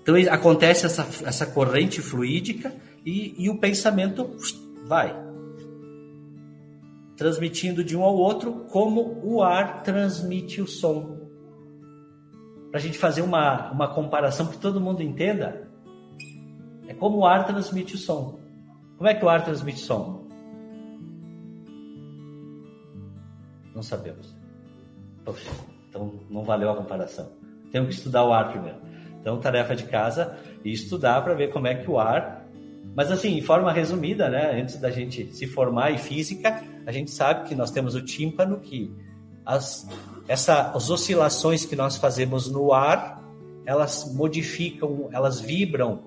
Então 0.02 0.13
acontece 0.30 0.86
essa, 0.86 1.08
essa 1.26 1.46
corrente 1.46 2.02
fluídica 2.02 2.74
e, 3.06 3.36
e 3.44 3.50
o 3.50 3.60
pensamento 3.60 4.36
vai 4.86 5.24
transmitindo 7.15 7.84
de 7.84 7.96
um 7.96 8.04
ao 8.04 8.15
outro 8.15 8.65
como 8.70 9.22
o 9.24 9.41
ar 9.41 9.84
transmite 9.84 10.62
o 10.62 10.68
som. 10.68 11.30
Para 12.70 12.80
a 12.80 12.84
gente 12.84 12.98
fazer 12.98 13.22
uma, 13.22 13.72
uma 13.72 13.94
comparação 13.94 14.48
que 14.48 14.58
todo 14.58 14.82
mundo 14.82 15.02
entenda, 15.02 15.70
é 16.88 16.94
como 16.94 17.20
o 17.20 17.26
ar 17.26 17.46
transmite 17.46 17.96
o 17.96 17.98
som. 17.98 18.39
Como 18.98 19.10
é 19.10 19.13
que 19.13 19.24
o 19.24 19.30
ar 19.30 19.44
transmite 19.46 19.80
som? 19.80 20.28
Não 23.74 23.82
sabemos. 23.82 24.36
Poxa, 25.24 25.50
então 25.89 26.20
não 26.30 26.44
valeu 26.44 26.70
a 26.70 26.76
comparação. 26.76 27.32
Temos 27.72 27.89
que 27.89 27.96
estudar 27.96 28.26
o 28.26 28.32
ar 28.32 28.52
primeiro. 28.52 28.78
Então, 29.20 29.39
tarefa 29.39 29.76
de 29.76 29.86
casa 29.86 30.38
e 30.63 30.72
estudar 30.72 31.22
para 31.24 31.34
ver 31.34 31.52
como 31.52 31.68
é 31.68 31.76
que 31.76 31.89
o 31.89 32.00
ar. 32.00 32.45
Mas, 32.96 33.12
assim, 33.12 33.38
em 33.38 33.42
forma 33.42 33.72
resumida, 33.74 34.30
né? 34.30 34.60
Antes 34.62 34.78
da 34.78 34.90
gente 34.90 35.36
se 35.36 35.46
formar 35.46 35.92
em 35.92 35.98
física, 35.98 36.64
a 36.86 36.92
gente 36.92 37.12
sabe 37.12 37.50
que 37.50 37.54
nós 37.54 37.70
temos 37.70 37.94
o 37.94 38.02
tímpano, 38.02 38.60
que 38.60 38.90
as, 39.46 39.88
essa, 40.28 40.72
as 40.72 40.90
oscilações 40.90 41.66
que 41.66 41.76
nós 41.76 41.98
fazemos 41.98 42.50
no 42.50 42.72
ar, 42.74 43.22
elas 43.66 44.14
modificam, 44.14 45.10
elas 45.12 45.42
vibram 45.42 46.04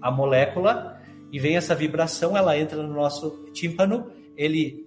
a 0.00 0.10
molécula 0.10 1.00
e 1.30 1.38
vem 1.38 1.56
essa 1.56 1.74
vibração, 1.74 2.36
ela 2.36 2.58
entra 2.58 2.82
no 2.82 2.94
nosso 2.94 3.50
tímpano, 3.52 4.10
ele 4.36 4.86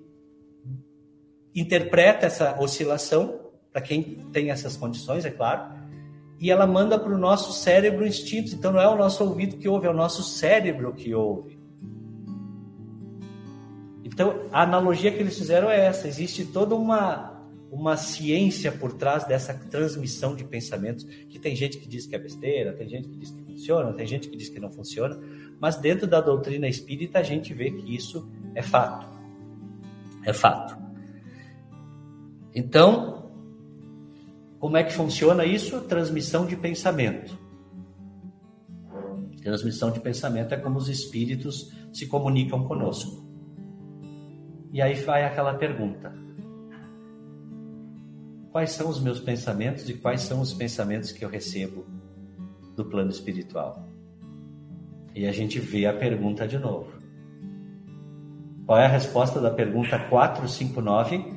interpreta 1.53 2.25
essa 2.25 2.59
oscilação 2.59 3.39
para 3.71 3.81
quem 3.81 4.03
tem 4.31 4.49
essas 4.49 4.75
condições, 4.75 5.25
é 5.25 5.29
claro, 5.29 5.73
e 6.39 6.51
ela 6.51 6.67
manda 6.67 6.99
para 6.99 7.13
o 7.13 7.17
nosso 7.17 7.53
cérebro 7.53 8.05
instintos. 8.05 8.53
Então 8.53 8.71
não 8.71 8.79
é 8.79 8.87
o 8.87 8.97
nosso 8.97 9.23
ouvido 9.23 9.57
que 9.57 9.67
ouve, 9.67 9.87
é 9.87 9.89
o 9.89 9.93
nosso 9.93 10.23
cérebro 10.23 10.93
que 10.93 11.13
ouve. 11.13 11.57
Então 14.03 14.47
a 14.51 14.63
analogia 14.63 15.11
que 15.11 15.19
eles 15.19 15.37
fizeram 15.37 15.69
é 15.69 15.85
essa: 15.85 16.07
existe 16.07 16.45
toda 16.45 16.75
uma 16.75 17.35
uma 17.71 17.97
ciência 17.97 18.71
por 18.71 18.93
trás 18.93 19.25
dessa 19.25 19.53
transmissão 19.53 20.33
de 20.33 20.45
pensamentos, 20.45 21.03
que 21.03 21.37
tem 21.37 21.53
gente 21.55 21.77
que 21.77 21.87
diz 21.87 22.05
que 22.05 22.15
é 22.15 22.19
besteira, 22.19 22.71
tem 22.71 22.87
gente 22.87 23.09
que 23.09 23.17
diz 23.17 23.31
que 23.31 23.43
funciona, 23.43 23.91
tem 23.91 24.07
gente 24.07 24.29
que 24.29 24.37
diz 24.37 24.47
que 24.47 24.59
não 24.61 24.71
funciona, 24.71 25.19
mas 25.59 25.75
dentro 25.75 26.07
da 26.07 26.21
doutrina 26.21 26.69
espírita 26.69 27.19
a 27.19 27.23
gente 27.23 27.53
vê 27.53 27.71
que 27.71 27.93
isso 27.93 28.31
é 28.53 28.61
fato. 28.61 29.09
É 30.23 30.31
fato. 30.31 30.77
Então, 32.53 33.24
como 34.65 34.77
é 34.77 34.83
que 34.83 34.93
funciona 34.93 35.45
isso? 35.45 35.79
Transmissão 35.81 36.43
de 36.47 36.55
pensamento. 36.55 37.37
Transmissão 39.43 39.91
de 39.91 39.99
pensamento 39.99 40.55
é 40.55 40.57
como 40.57 40.79
os 40.79 40.89
espíritos 40.89 41.71
se 41.93 42.07
comunicam 42.07 42.63
conosco. 42.63 43.23
E 44.73 44.81
aí 44.81 44.95
vai 44.95 45.23
aquela 45.23 45.53
pergunta: 45.53 46.11
quais 48.49 48.71
são 48.71 48.89
os 48.89 48.99
meus 48.99 49.19
pensamentos 49.19 49.87
e 49.87 49.93
quais 49.93 50.21
são 50.21 50.41
os 50.41 50.51
pensamentos 50.51 51.11
que 51.11 51.23
eu 51.23 51.29
recebo 51.29 51.85
do 52.75 52.85
plano 52.85 53.11
espiritual? 53.11 53.87
E 55.13 55.27
a 55.27 55.31
gente 55.31 55.59
vê 55.59 55.85
a 55.85 55.93
pergunta 55.93 56.47
de 56.47 56.57
novo. 56.57 56.91
Qual 58.65 58.79
é 58.79 58.85
a 58.85 58.89
resposta 58.89 59.39
da 59.39 59.51
pergunta 59.51 59.99
459? 60.09 61.34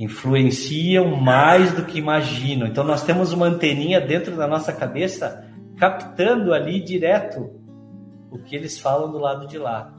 Influenciam 0.00 1.14
mais 1.14 1.74
do 1.74 1.84
que 1.84 1.98
imaginam. 1.98 2.66
Então 2.66 2.82
nós 2.82 3.02
temos 3.02 3.34
uma 3.34 3.44
anteninha 3.44 4.00
dentro 4.00 4.34
da 4.34 4.48
nossa 4.48 4.72
cabeça 4.72 5.46
captando 5.76 6.54
ali 6.54 6.80
direto 6.80 7.50
o 8.30 8.38
que 8.38 8.56
eles 8.56 8.78
falam 8.78 9.12
do 9.12 9.18
lado 9.18 9.46
de 9.46 9.58
lá. 9.58 9.94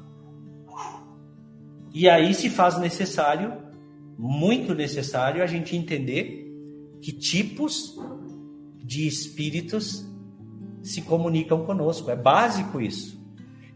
E 1.94 2.10
aí 2.10 2.34
se 2.34 2.50
faz 2.50 2.80
necessário, 2.80 3.54
muito 4.18 4.74
necessário, 4.74 5.44
a 5.44 5.46
gente 5.46 5.78
entender 5.78 6.52
que 7.00 7.12
tipos 7.12 7.96
de 8.84 9.08
espíritos 9.08 10.04
se 10.82 11.04
comunicam 11.04 11.64
conosco. 11.64 12.10
É 12.10 12.16
básico 12.16 12.82
isso. 12.82 13.24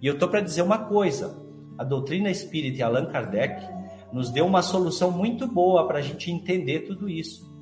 E 0.01 0.07
eu 0.07 0.15
estou 0.15 0.27
para 0.27 0.41
dizer 0.41 0.63
uma 0.63 0.79
coisa: 0.79 1.39
a 1.77 1.83
doutrina 1.83 2.31
espírita 2.31 2.79
e 2.79 2.81
Allan 2.81 3.05
Kardec 3.05 3.74
nos 4.11 4.29
deu 4.31 4.45
uma 4.45 4.61
solução 4.61 5.11
muito 5.11 5.47
boa 5.47 5.87
para 5.87 5.99
a 5.99 6.01
gente 6.01 6.31
entender 6.31 6.81
tudo 6.81 7.09
isso. 7.09 7.53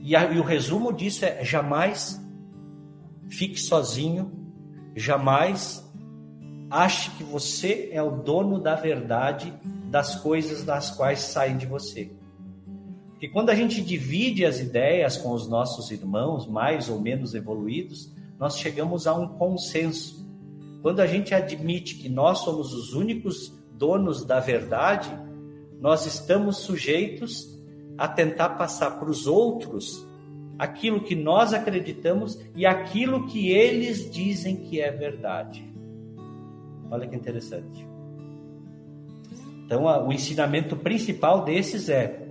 E, 0.00 0.16
a, 0.16 0.32
e 0.32 0.38
o 0.38 0.42
resumo 0.42 0.92
disso 0.92 1.24
é: 1.24 1.44
jamais 1.44 2.20
fique 3.28 3.60
sozinho, 3.60 4.32
jamais 4.96 5.86
ache 6.70 7.10
que 7.12 7.24
você 7.24 7.90
é 7.92 8.02
o 8.02 8.22
dono 8.22 8.60
da 8.60 8.74
verdade 8.74 9.52
das 9.90 10.16
coisas 10.16 10.64
das 10.64 10.90
quais 10.90 11.20
saem 11.20 11.56
de 11.56 11.66
você. 11.66 12.12
Porque 13.10 13.28
quando 13.28 13.50
a 13.50 13.54
gente 13.54 13.82
divide 13.82 14.46
as 14.46 14.60
ideias 14.60 15.16
com 15.16 15.32
os 15.32 15.46
nossos 15.46 15.90
irmãos 15.90 16.46
mais 16.46 16.88
ou 16.88 16.98
menos 17.00 17.34
evoluídos, 17.34 18.10
nós 18.38 18.56
chegamos 18.56 19.06
a 19.06 19.14
um 19.14 19.28
consenso. 19.28 20.26
Quando 20.80 21.00
a 21.00 21.06
gente 21.06 21.34
admite 21.34 21.96
que 21.96 22.08
nós 22.08 22.38
somos 22.38 22.72
os 22.72 22.94
únicos 22.94 23.52
donos 23.72 24.24
da 24.24 24.40
verdade, 24.40 25.10
nós 25.80 26.06
estamos 26.06 26.58
sujeitos 26.58 27.58
a 27.96 28.06
tentar 28.06 28.50
passar 28.50 28.98
para 28.98 29.10
os 29.10 29.26
outros 29.26 30.06
aquilo 30.58 31.00
que 31.00 31.14
nós 31.14 31.54
acreditamos 31.54 32.38
e 32.54 32.66
aquilo 32.66 33.26
que 33.26 33.50
eles 33.50 34.10
dizem 34.10 34.56
que 34.56 34.80
é 34.80 34.90
verdade. 34.90 35.64
Olha 36.90 37.06
que 37.06 37.16
interessante. 37.16 37.88
Então, 39.64 39.84
o 40.06 40.12
ensinamento 40.12 40.76
principal 40.76 41.44
desses 41.44 41.88
é 41.88 42.26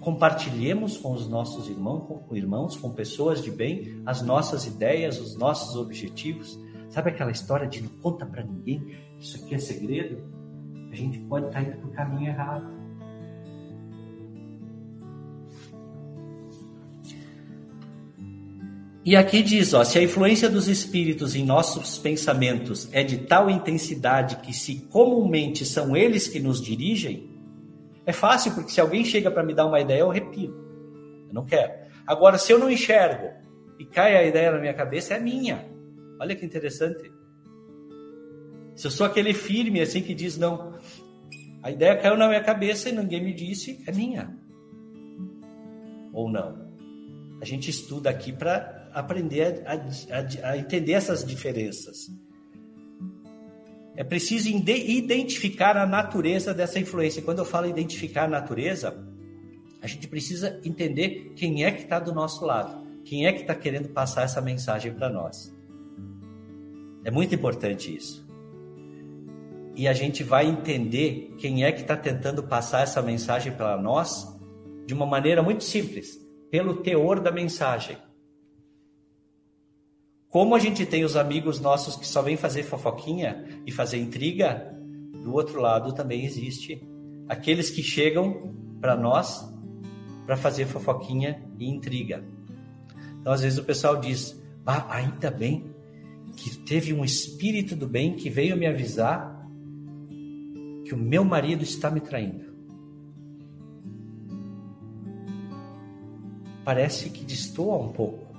compartilhemos 0.00 0.96
com 0.96 1.12
os 1.12 1.28
nossos 1.28 1.68
irmãos, 1.68 2.06
com 2.06 2.36
irmãos, 2.36 2.76
com 2.76 2.90
pessoas 2.90 3.42
de 3.42 3.50
bem, 3.50 4.02
as 4.04 4.22
nossas 4.22 4.66
ideias, 4.66 5.20
os 5.20 5.36
nossos 5.36 5.76
objetivos. 5.76 6.58
Sabe 6.88 7.10
aquela 7.10 7.30
história 7.30 7.68
de 7.68 7.82
não 7.82 7.90
conta 8.00 8.26
para 8.26 8.42
ninguém, 8.42 8.96
isso 9.18 9.42
aqui 9.44 9.54
é 9.54 9.58
segredo? 9.58 10.39
A 10.90 10.94
gente 10.94 11.18
pode 11.20 11.46
estar 11.46 11.62
indo 11.62 11.76
para 11.76 11.88
o 11.88 11.92
caminho 11.92 12.28
errado. 12.28 12.80
E 19.02 19.16
aqui 19.16 19.42
diz, 19.42 19.72
ó, 19.72 19.82
se 19.82 19.98
a 19.98 20.02
influência 20.02 20.48
dos 20.48 20.68
espíritos 20.68 21.34
em 21.34 21.44
nossos 21.44 21.96
pensamentos 21.96 22.88
é 22.92 23.02
de 23.02 23.18
tal 23.18 23.48
intensidade 23.48 24.36
que 24.36 24.52
se 24.52 24.86
comumente 24.90 25.64
são 25.64 25.96
eles 25.96 26.28
que 26.28 26.38
nos 26.38 26.60
dirigem, 26.60 27.30
é 28.04 28.12
fácil 28.12 28.52
porque 28.52 28.70
se 28.70 28.80
alguém 28.80 29.04
chega 29.04 29.30
para 29.30 29.42
me 29.42 29.54
dar 29.54 29.66
uma 29.66 29.80
ideia, 29.80 30.00
eu 30.00 30.10
repito. 30.10 30.54
Eu 31.28 31.32
não 31.32 31.46
quero. 31.46 31.72
Agora, 32.06 32.36
se 32.36 32.52
eu 32.52 32.58
não 32.58 32.70
enxergo 32.70 33.30
e 33.78 33.86
cai 33.86 34.16
a 34.16 34.24
ideia 34.24 34.52
na 34.52 34.58
minha 34.58 34.74
cabeça, 34.74 35.14
é 35.14 35.18
minha. 35.20 35.66
Olha 36.20 36.36
que 36.36 36.44
interessante. 36.44 37.10
Se 38.76 38.86
eu 38.86 38.90
sou 38.90 39.06
aquele 39.06 39.32
firme 39.32 39.80
assim 39.80 40.02
que 40.02 40.14
diz, 40.14 40.36
não, 40.36 40.69
a 41.62 41.70
ideia 41.70 41.96
caiu 41.96 42.16
na 42.16 42.26
minha 42.26 42.42
cabeça 42.42 42.88
e 42.88 42.92
ninguém 42.92 43.22
me 43.22 43.34
disse, 43.34 43.82
é 43.86 43.92
minha. 43.92 44.34
Ou 46.12 46.30
não. 46.30 46.70
A 47.40 47.44
gente 47.44 47.70
estuda 47.70 48.08
aqui 48.08 48.32
para 48.32 48.88
aprender 48.94 49.62
a, 49.66 49.74
a, 49.74 50.50
a, 50.50 50.58
entender 50.58 50.92
essas 50.92 51.24
diferenças. 51.24 52.10
É 53.94 54.02
preciso 54.02 54.48
identificar 54.48 55.76
a 55.76 55.86
natureza 55.86 56.54
dessa 56.54 56.78
influência. 56.78 57.22
Quando 57.22 57.40
eu 57.40 57.44
falo 57.44 57.66
identificar 57.66 58.24
a 58.24 58.28
natureza, 58.28 58.96
a 59.82 59.86
gente 59.86 60.08
precisa 60.08 60.58
entender 60.64 61.32
quem 61.36 61.64
é 61.64 61.70
que 61.70 61.82
está 61.82 61.98
do 61.98 62.14
nosso 62.14 62.44
lado, 62.44 62.86
quem 63.04 63.26
é 63.26 63.32
que 63.32 63.42
está 63.42 63.54
querendo 63.54 63.90
passar 63.90 64.22
essa 64.22 64.40
mensagem 64.40 64.94
para 64.94 65.10
nós. 65.10 65.54
É 67.04 67.10
muito 67.10 67.34
importante 67.34 67.94
isso 67.94 68.29
e 69.74 69.86
a 69.86 69.92
gente 69.92 70.22
vai 70.22 70.46
entender 70.46 71.34
quem 71.38 71.64
é 71.64 71.72
que 71.72 71.82
está 71.82 71.96
tentando 71.96 72.42
passar 72.42 72.82
essa 72.82 73.00
mensagem 73.00 73.52
para 73.52 73.80
nós 73.80 74.26
de 74.86 74.94
uma 74.94 75.06
maneira 75.06 75.42
muito 75.42 75.64
simples, 75.64 76.20
pelo 76.50 76.78
teor 76.78 77.20
da 77.20 77.30
mensagem. 77.30 77.96
Como 80.28 80.54
a 80.54 80.58
gente 80.58 80.86
tem 80.86 81.04
os 81.04 81.16
amigos 81.16 81.60
nossos 81.60 81.96
que 81.96 82.06
só 82.06 82.22
vêm 82.22 82.36
fazer 82.36 82.62
fofoquinha 82.62 83.62
e 83.66 83.72
fazer 83.72 83.98
intriga, 83.98 84.76
do 85.22 85.32
outro 85.32 85.60
lado 85.60 85.92
também 85.92 86.24
existe 86.24 86.82
aqueles 87.28 87.70
que 87.70 87.82
chegam 87.82 88.54
para 88.80 88.96
nós 88.96 89.48
para 90.26 90.36
fazer 90.36 90.66
fofoquinha 90.66 91.42
e 91.58 91.68
intriga. 91.68 92.24
Então, 93.20 93.32
às 93.32 93.42
vezes 93.42 93.58
o 93.58 93.64
pessoal 93.64 93.96
diz: 93.96 94.40
ah, 94.66 94.86
ainda 94.94 95.30
bem 95.30 95.74
que 96.36 96.56
teve 96.58 96.92
um 96.92 97.04
espírito 97.04 97.74
do 97.74 97.86
bem 97.86 98.14
que 98.14 98.30
veio 98.30 98.56
me 98.56 98.66
avisar 98.66 99.39
que 100.90 100.94
o 100.94 100.98
meu 100.98 101.24
marido 101.24 101.62
está 101.62 101.88
me 101.88 102.00
traindo. 102.00 102.52
Parece 106.64 107.10
que 107.10 107.24
destoa 107.24 107.76
um 107.76 107.92
pouco. 107.92 108.34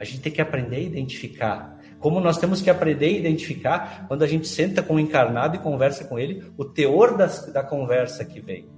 A 0.00 0.04
gente 0.04 0.22
tem 0.22 0.32
que 0.32 0.40
aprender 0.40 0.76
a 0.76 0.80
identificar. 0.80 1.78
Como 1.98 2.18
nós 2.18 2.38
temos 2.38 2.62
que 2.62 2.70
aprender 2.70 3.08
a 3.08 3.18
identificar 3.18 4.06
quando 4.08 4.22
a 4.22 4.26
gente 4.26 4.48
senta 4.48 4.82
com 4.82 4.94
o 4.94 5.00
encarnado 5.00 5.56
e 5.56 5.58
conversa 5.58 6.06
com 6.06 6.18
ele, 6.18 6.42
o 6.56 6.64
teor 6.64 7.14
das, 7.14 7.52
da 7.52 7.62
conversa 7.62 8.24
que 8.24 8.40
vem. 8.40 8.70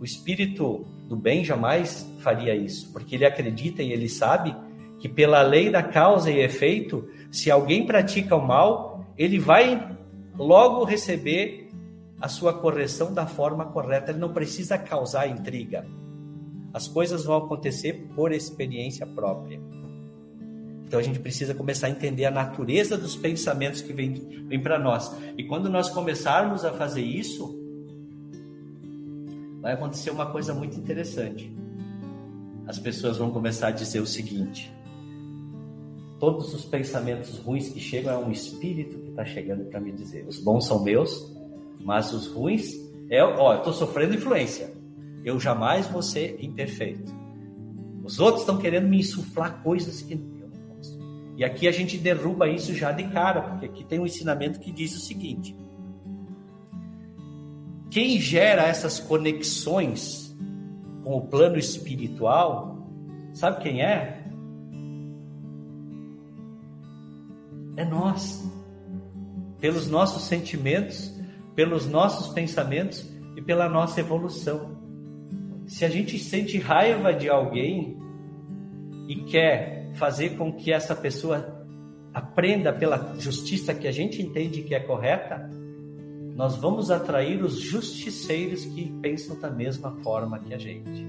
O 0.00 0.02
espírito 0.02 0.86
do 1.06 1.16
bem 1.16 1.44
jamais 1.44 2.10
faria 2.20 2.56
isso, 2.56 2.90
porque 2.90 3.16
ele 3.16 3.26
acredita 3.26 3.82
e 3.82 3.92
ele 3.92 4.08
sabe 4.08 4.56
que 4.98 5.10
pela 5.10 5.42
lei 5.42 5.68
da 5.68 5.82
causa 5.82 6.30
e 6.30 6.40
efeito, 6.40 7.06
se 7.30 7.50
alguém 7.50 7.84
pratica 7.84 8.34
o 8.34 8.46
mal, 8.46 9.12
ele 9.18 9.38
vai 9.38 9.94
logo 10.38 10.84
receber 10.84 11.63
a 12.24 12.28
sua 12.28 12.54
correção 12.54 13.12
da 13.12 13.26
forma 13.26 13.66
correta. 13.66 14.10
Ele 14.10 14.18
não 14.18 14.32
precisa 14.32 14.78
causar 14.78 15.28
intriga. 15.28 15.86
As 16.72 16.88
coisas 16.88 17.22
vão 17.22 17.36
acontecer 17.36 18.08
por 18.16 18.32
experiência 18.32 19.06
própria. 19.06 19.60
Então 20.86 20.98
a 20.98 21.02
gente 21.02 21.18
precisa 21.18 21.54
começar 21.54 21.86
a 21.86 21.90
entender 21.90 22.24
a 22.24 22.30
natureza 22.30 22.96
dos 22.96 23.14
pensamentos 23.14 23.82
que 23.82 23.92
vêm 23.92 24.46
vem 24.48 24.58
para 24.58 24.78
nós. 24.78 25.14
E 25.36 25.44
quando 25.44 25.68
nós 25.68 25.90
começarmos 25.90 26.64
a 26.64 26.72
fazer 26.72 27.02
isso, 27.02 27.60
vai 29.60 29.74
acontecer 29.74 30.08
uma 30.08 30.24
coisa 30.24 30.54
muito 30.54 30.78
interessante. 30.78 31.54
As 32.66 32.78
pessoas 32.78 33.18
vão 33.18 33.30
começar 33.32 33.68
a 33.68 33.70
dizer 33.70 34.00
o 34.00 34.06
seguinte: 34.06 34.72
todos 36.18 36.54
os 36.54 36.64
pensamentos 36.64 37.36
ruins 37.36 37.68
que 37.68 37.80
chegam 37.80 38.14
é 38.14 38.16
um 38.16 38.32
espírito 38.32 38.98
que 38.98 39.10
está 39.10 39.26
chegando 39.26 39.66
para 39.66 39.78
me 39.78 39.92
dizer. 39.92 40.26
Os 40.26 40.38
bons 40.38 40.66
são 40.66 40.82
meus, 40.82 41.33
mas 41.84 42.12
os 42.12 42.26
ruins 42.26 42.82
É, 43.10 43.22
ó, 43.22 43.52
eu 43.52 43.58
estou 43.58 43.72
sofrendo 43.72 44.14
influência. 44.14 44.72
Eu 45.22 45.38
jamais 45.38 45.86
vou 45.86 46.02
ser 46.02 46.42
imperfeito. 46.42 47.12
Os 48.02 48.18
outros 48.18 48.40
estão 48.40 48.56
querendo 48.56 48.88
me 48.88 48.98
insuflar 48.98 49.62
coisas 49.62 50.00
que 50.00 50.14
eu 50.14 50.18
não 50.18 50.76
posso. 50.76 50.98
E 51.36 51.44
aqui 51.44 51.68
a 51.68 51.72
gente 51.72 51.98
derruba 51.98 52.48
isso 52.48 52.74
já 52.74 52.90
de 52.92 53.04
cara, 53.04 53.42
porque 53.42 53.66
aqui 53.66 53.84
tem 53.84 54.00
um 54.00 54.06
ensinamento 54.06 54.58
que 54.58 54.72
diz 54.72 54.96
o 54.96 55.00
seguinte: 55.00 55.54
quem 57.90 58.18
gera 58.18 58.62
essas 58.62 58.98
conexões 58.98 60.34
com 61.02 61.16
o 61.16 61.26
plano 61.26 61.58
espiritual, 61.58 62.88
sabe 63.32 63.62
quem 63.62 63.82
é? 63.82 64.24
É 67.76 67.84
nós. 67.84 68.42
Pelos 69.60 69.88
nossos 69.88 70.24
sentimentos, 70.24 71.14
pelos 71.54 71.86
nossos 71.86 72.32
pensamentos 72.32 73.08
e 73.36 73.42
pela 73.42 73.68
nossa 73.68 74.00
evolução. 74.00 74.76
Se 75.66 75.84
a 75.84 75.88
gente 75.88 76.18
sente 76.18 76.58
raiva 76.58 77.12
de 77.12 77.28
alguém 77.28 77.96
e 79.08 79.16
quer 79.24 79.90
fazer 79.94 80.36
com 80.36 80.52
que 80.52 80.72
essa 80.72 80.94
pessoa 80.94 81.66
aprenda 82.12 82.72
pela 82.72 83.14
justiça 83.18 83.74
que 83.74 83.88
a 83.88 83.92
gente 83.92 84.22
entende 84.22 84.62
que 84.62 84.74
é 84.74 84.80
correta, 84.80 85.50
nós 86.36 86.56
vamos 86.56 86.90
atrair 86.90 87.42
os 87.42 87.60
justiceiros 87.60 88.64
que 88.64 88.90
pensam 89.00 89.38
da 89.38 89.50
mesma 89.50 89.92
forma 90.02 90.38
que 90.38 90.52
a 90.52 90.58
gente. 90.58 91.06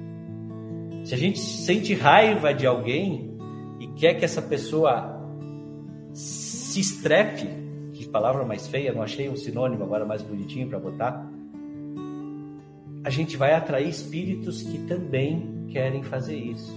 Se 1.03 1.13
a 1.13 1.17
gente 1.17 1.39
sente 1.39 1.93
raiva 1.93 2.53
de 2.53 2.65
alguém 2.65 3.35
e 3.79 3.87
quer 3.87 4.15
que 4.15 4.25
essa 4.25 4.41
pessoa 4.41 5.21
se 6.13 6.79
estrepe, 6.79 7.64
palavra 8.15 8.45
mais 8.45 8.65
feia, 8.65 8.93
não 8.93 9.01
achei 9.01 9.27
um 9.27 9.35
sinônimo 9.35 9.83
agora 9.83 10.05
mais 10.05 10.21
bonitinho 10.21 10.69
para 10.69 10.79
botar. 10.79 11.29
A 13.03 13.09
gente 13.09 13.35
vai 13.35 13.51
atrair 13.51 13.89
espíritos 13.89 14.63
que 14.63 14.77
também 14.85 15.65
querem 15.67 16.01
fazer 16.01 16.37
isso. 16.37 16.73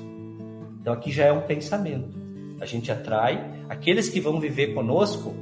Então 0.80 0.92
aqui 0.92 1.12
já 1.12 1.26
é 1.26 1.32
um 1.32 1.42
pensamento. 1.42 2.18
A 2.60 2.66
gente 2.66 2.90
atrai 2.90 3.64
aqueles 3.68 4.08
que 4.08 4.20
vão 4.20 4.40
viver 4.40 4.74
conosco 4.74 5.32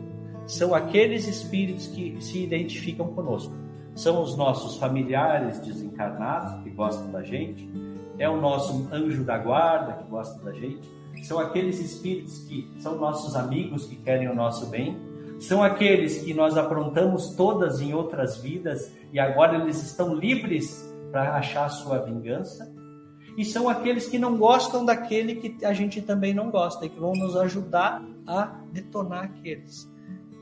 são 0.46 0.74
aqueles 0.74 1.26
espíritos 1.26 1.86
que 1.86 2.18
se 2.20 2.44
identificam 2.44 3.08
conosco. 3.14 3.54
São 3.94 4.22
os 4.22 4.36
nossos 4.36 4.76
familiares 4.76 5.58
desencarnados 5.60 6.62
que 6.62 6.68
gostam 6.68 7.10
da 7.10 7.22
gente, 7.22 7.66
é 8.18 8.28
o 8.28 8.38
nosso 8.38 8.86
anjo 8.92 9.24
da 9.24 9.38
guarda 9.38 9.94
que 9.94 10.10
gosta 10.10 10.44
da 10.44 10.52
gente, 10.52 10.86
são 11.22 11.38
aqueles 11.38 11.80
espíritos 11.80 12.38
que 12.40 12.70
são 12.78 12.98
nossos 12.98 13.34
amigos 13.34 13.86
que 13.86 13.96
querem 13.96 14.28
o 14.28 14.34
nosso 14.34 14.66
bem, 14.66 15.15
são 15.38 15.62
aqueles 15.62 16.18
que 16.18 16.32
nós 16.32 16.56
aprontamos 16.56 17.34
todas 17.34 17.80
em 17.80 17.92
outras 17.92 18.38
vidas 18.38 18.90
e 19.12 19.18
agora 19.18 19.56
eles 19.56 19.82
estão 19.82 20.14
livres 20.14 20.90
para 21.10 21.36
achar 21.36 21.68
sua 21.68 21.98
vingança. 21.98 22.72
E 23.36 23.44
são 23.44 23.68
aqueles 23.68 24.08
que 24.08 24.18
não 24.18 24.38
gostam 24.38 24.84
daquele 24.84 25.34
que 25.34 25.64
a 25.64 25.72
gente 25.72 26.00
também 26.00 26.32
não 26.32 26.50
gosta 26.50 26.86
e 26.86 26.88
que 26.88 26.98
vão 26.98 27.12
nos 27.12 27.36
ajudar 27.36 28.02
a 28.26 28.60
detonar 28.72 29.24
aqueles. 29.24 29.86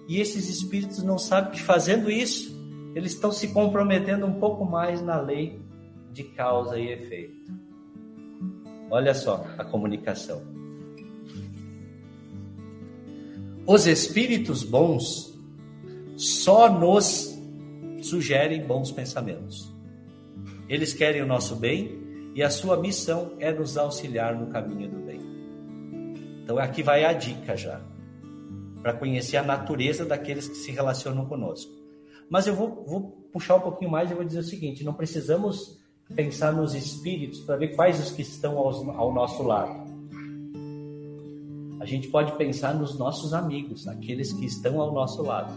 E 0.08 0.20
esses 0.20 0.48
espíritos 0.48 1.02
não 1.02 1.18
sabem 1.18 1.50
que 1.50 1.60
fazendo 1.60 2.10
isso, 2.10 2.54
eles 2.94 3.12
estão 3.12 3.32
se 3.32 3.48
comprometendo 3.48 4.26
um 4.26 4.34
pouco 4.34 4.64
mais 4.64 5.02
na 5.02 5.20
lei 5.20 5.60
de 6.12 6.22
causa 6.22 6.78
e 6.78 6.92
efeito. 6.92 7.52
Olha 8.90 9.12
só 9.12 9.44
a 9.58 9.64
comunicação. 9.64 10.40
Os 13.66 13.86
espíritos 13.86 14.62
bons 14.62 15.34
só 16.18 16.68
nos 16.68 17.34
sugerem 18.02 18.66
bons 18.66 18.92
pensamentos. 18.92 19.72
Eles 20.68 20.92
querem 20.92 21.22
o 21.22 21.26
nosso 21.26 21.56
bem 21.56 21.98
e 22.34 22.42
a 22.42 22.50
sua 22.50 22.76
missão 22.76 23.32
é 23.38 23.50
nos 23.50 23.78
auxiliar 23.78 24.38
no 24.38 24.48
caminho 24.48 24.90
do 24.90 24.98
bem. 24.98 25.18
Então 26.42 26.58
aqui 26.58 26.82
vai 26.82 27.06
a 27.06 27.14
dica 27.14 27.56
já, 27.56 27.80
para 28.82 28.92
conhecer 28.92 29.38
a 29.38 29.42
natureza 29.42 30.04
daqueles 30.04 30.46
que 30.46 30.56
se 30.56 30.70
relacionam 30.70 31.24
conosco. 31.24 31.72
Mas 32.28 32.46
eu 32.46 32.54
vou, 32.54 32.84
vou 32.86 33.28
puxar 33.32 33.54
um 33.54 33.60
pouquinho 33.60 33.90
mais 33.90 34.10
e 34.10 34.14
vou 34.14 34.24
dizer 34.24 34.40
o 34.40 34.44
seguinte: 34.44 34.84
não 34.84 34.92
precisamos 34.92 35.80
pensar 36.14 36.52
nos 36.52 36.74
espíritos 36.74 37.40
para 37.40 37.56
ver 37.56 37.68
quais 37.68 37.98
os 37.98 38.10
que 38.10 38.20
estão 38.20 38.58
ao, 38.58 38.90
ao 38.90 39.14
nosso 39.14 39.42
lado 39.42 39.83
a 41.84 41.86
gente 41.86 42.08
pode 42.08 42.32
pensar 42.38 42.74
nos 42.74 42.98
nossos 42.98 43.34
amigos, 43.34 43.86
aqueles 43.86 44.32
que 44.32 44.46
estão 44.46 44.80
ao 44.80 44.90
nosso 44.90 45.22
lado. 45.22 45.52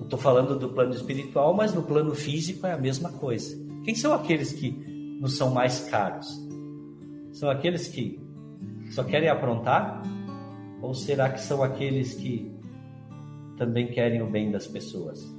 Estou 0.00 0.18
falando 0.18 0.58
do 0.58 0.70
plano 0.70 0.94
espiritual, 0.94 1.52
mas 1.52 1.74
no 1.74 1.82
plano 1.82 2.14
físico 2.14 2.66
é 2.66 2.72
a 2.72 2.78
mesma 2.78 3.12
coisa. 3.12 3.54
Quem 3.84 3.94
são 3.94 4.14
aqueles 4.14 4.50
que 4.50 4.70
nos 5.20 5.36
são 5.36 5.50
mais 5.50 5.80
caros? 5.90 6.26
São 7.32 7.50
aqueles 7.50 7.86
que 7.86 8.18
só 8.90 9.04
querem 9.04 9.28
aprontar? 9.28 10.02
Ou 10.80 10.94
será 10.94 11.28
que 11.28 11.40
são 11.40 11.62
aqueles 11.62 12.14
que 12.14 12.50
também 13.58 13.88
querem 13.88 14.22
o 14.22 14.26
bem 14.26 14.50
das 14.50 14.66
pessoas? 14.66 15.38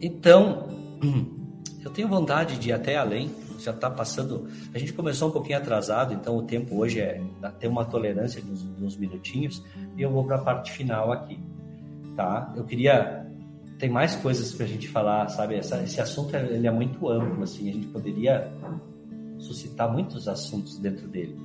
Então, 0.00 0.68
eu 1.84 1.90
tenho 1.90 2.08
vontade 2.08 2.58
de 2.58 2.70
ir 2.70 2.72
até 2.72 2.96
além. 2.96 3.30
Já 3.58 3.72
está 3.72 3.90
passando. 3.90 4.46
A 4.72 4.78
gente 4.78 4.92
começou 4.92 5.28
um 5.28 5.32
pouquinho 5.32 5.58
atrasado, 5.58 6.14
então 6.14 6.36
o 6.36 6.42
tempo 6.42 6.76
hoje 6.76 7.00
é 7.00 7.20
tem 7.58 7.68
uma 7.68 7.84
tolerância 7.84 8.40
de 8.40 8.48
uns, 8.50 8.62
de 8.62 8.84
uns 8.84 8.96
minutinhos 8.96 9.64
e 9.96 10.02
eu 10.02 10.12
vou 10.12 10.24
para 10.24 10.36
a 10.36 10.38
parte 10.38 10.70
final 10.70 11.10
aqui, 11.10 11.40
tá? 12.14 12.54
Eu 12.56 12.62
queria 12.62 13.26
tem 13.78 13.88
mais 13.88 14.16
coisas 14.16 14.52
para 14.52 14.64
a 14.64 14.68
gente 14.68 14.88
falar, 14.88 15.28
sabe? 15.28 15.54
Essa, 15.54 15.82
esse 15.82 16.00
assunto 16.00 16.34
ele 16.36 16.66
é 16.66 16.70
muito 16.70 17.08
amplo, 17.08 17.42
assim. 17.42 17.68
A 17.68 17.72
gente 17.72 17.86
poderia 17.86 18.52
suscitar 19.38 19.90
muitos 19.90 20.26
assuntos 20.28 20.78
dentro 20.78 21.06
dele. 21.08 21.36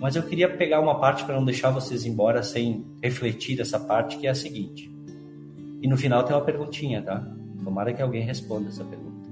Mas 0.00 0.16
eu 0.16 0.22
queria 0.22 0.48
pegar 0.48 0.80
uma 0.80 0.98
parte 0.98 1.24
para 1.24 1.34
não 1.34 1.44
deixar 1.44 1.70
vocês 1.70 2.04
embora 2.04 2.42
sem 2.42 2.84
refletir 3.02 3.60
essa 3.60 3.78
parte, 3.78 4.16
que 4.16 4.26
é 4.26 4.30
a 4.30 4.34
seguinte. 4.34 4.92
E 5.80 5.88
no 5.88 5.96
final 5.96 6.22
tem 6.24 6.34
uma 6.34 6.44
perguntinha, 6.44 7.02
tá? 7.02 7.24
Tomara 7.64 7.92
que 7.92 8.02
alguém 8.02 8.22
responda 8.22 8.68
essa 8.68 8.84
pergunta. 8.84 9.28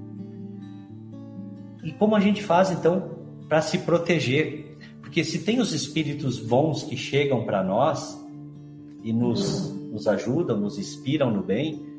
E 1.83 1.91
como 1.93 2.15
a 2.15 2.19
gente 2.19 2.43
faz 2.43 2.71
então 2.71 3.17
para 3.47 3.61
se 3.61 3.79
proteger? 3.79 4.77
Porque 5.01 5.23
se 5.23 5.43
tem 5.43 5.59
os 5.59 5.73
espíritos 5.73 6.39
bons 6.39 6.83
que 6.83 6.95
chegam 6.95 7.43
para 7.43 7.63
nós 7.63 8.19
e 9.03 9.11
nos, 9.11 9.73
nos 9.91 10.07
ajudam, 10.07 10.57
nos 10.57 10.77
inspiram 10.77 11.31
no 11.31 11.41
bem, 11.41 11.91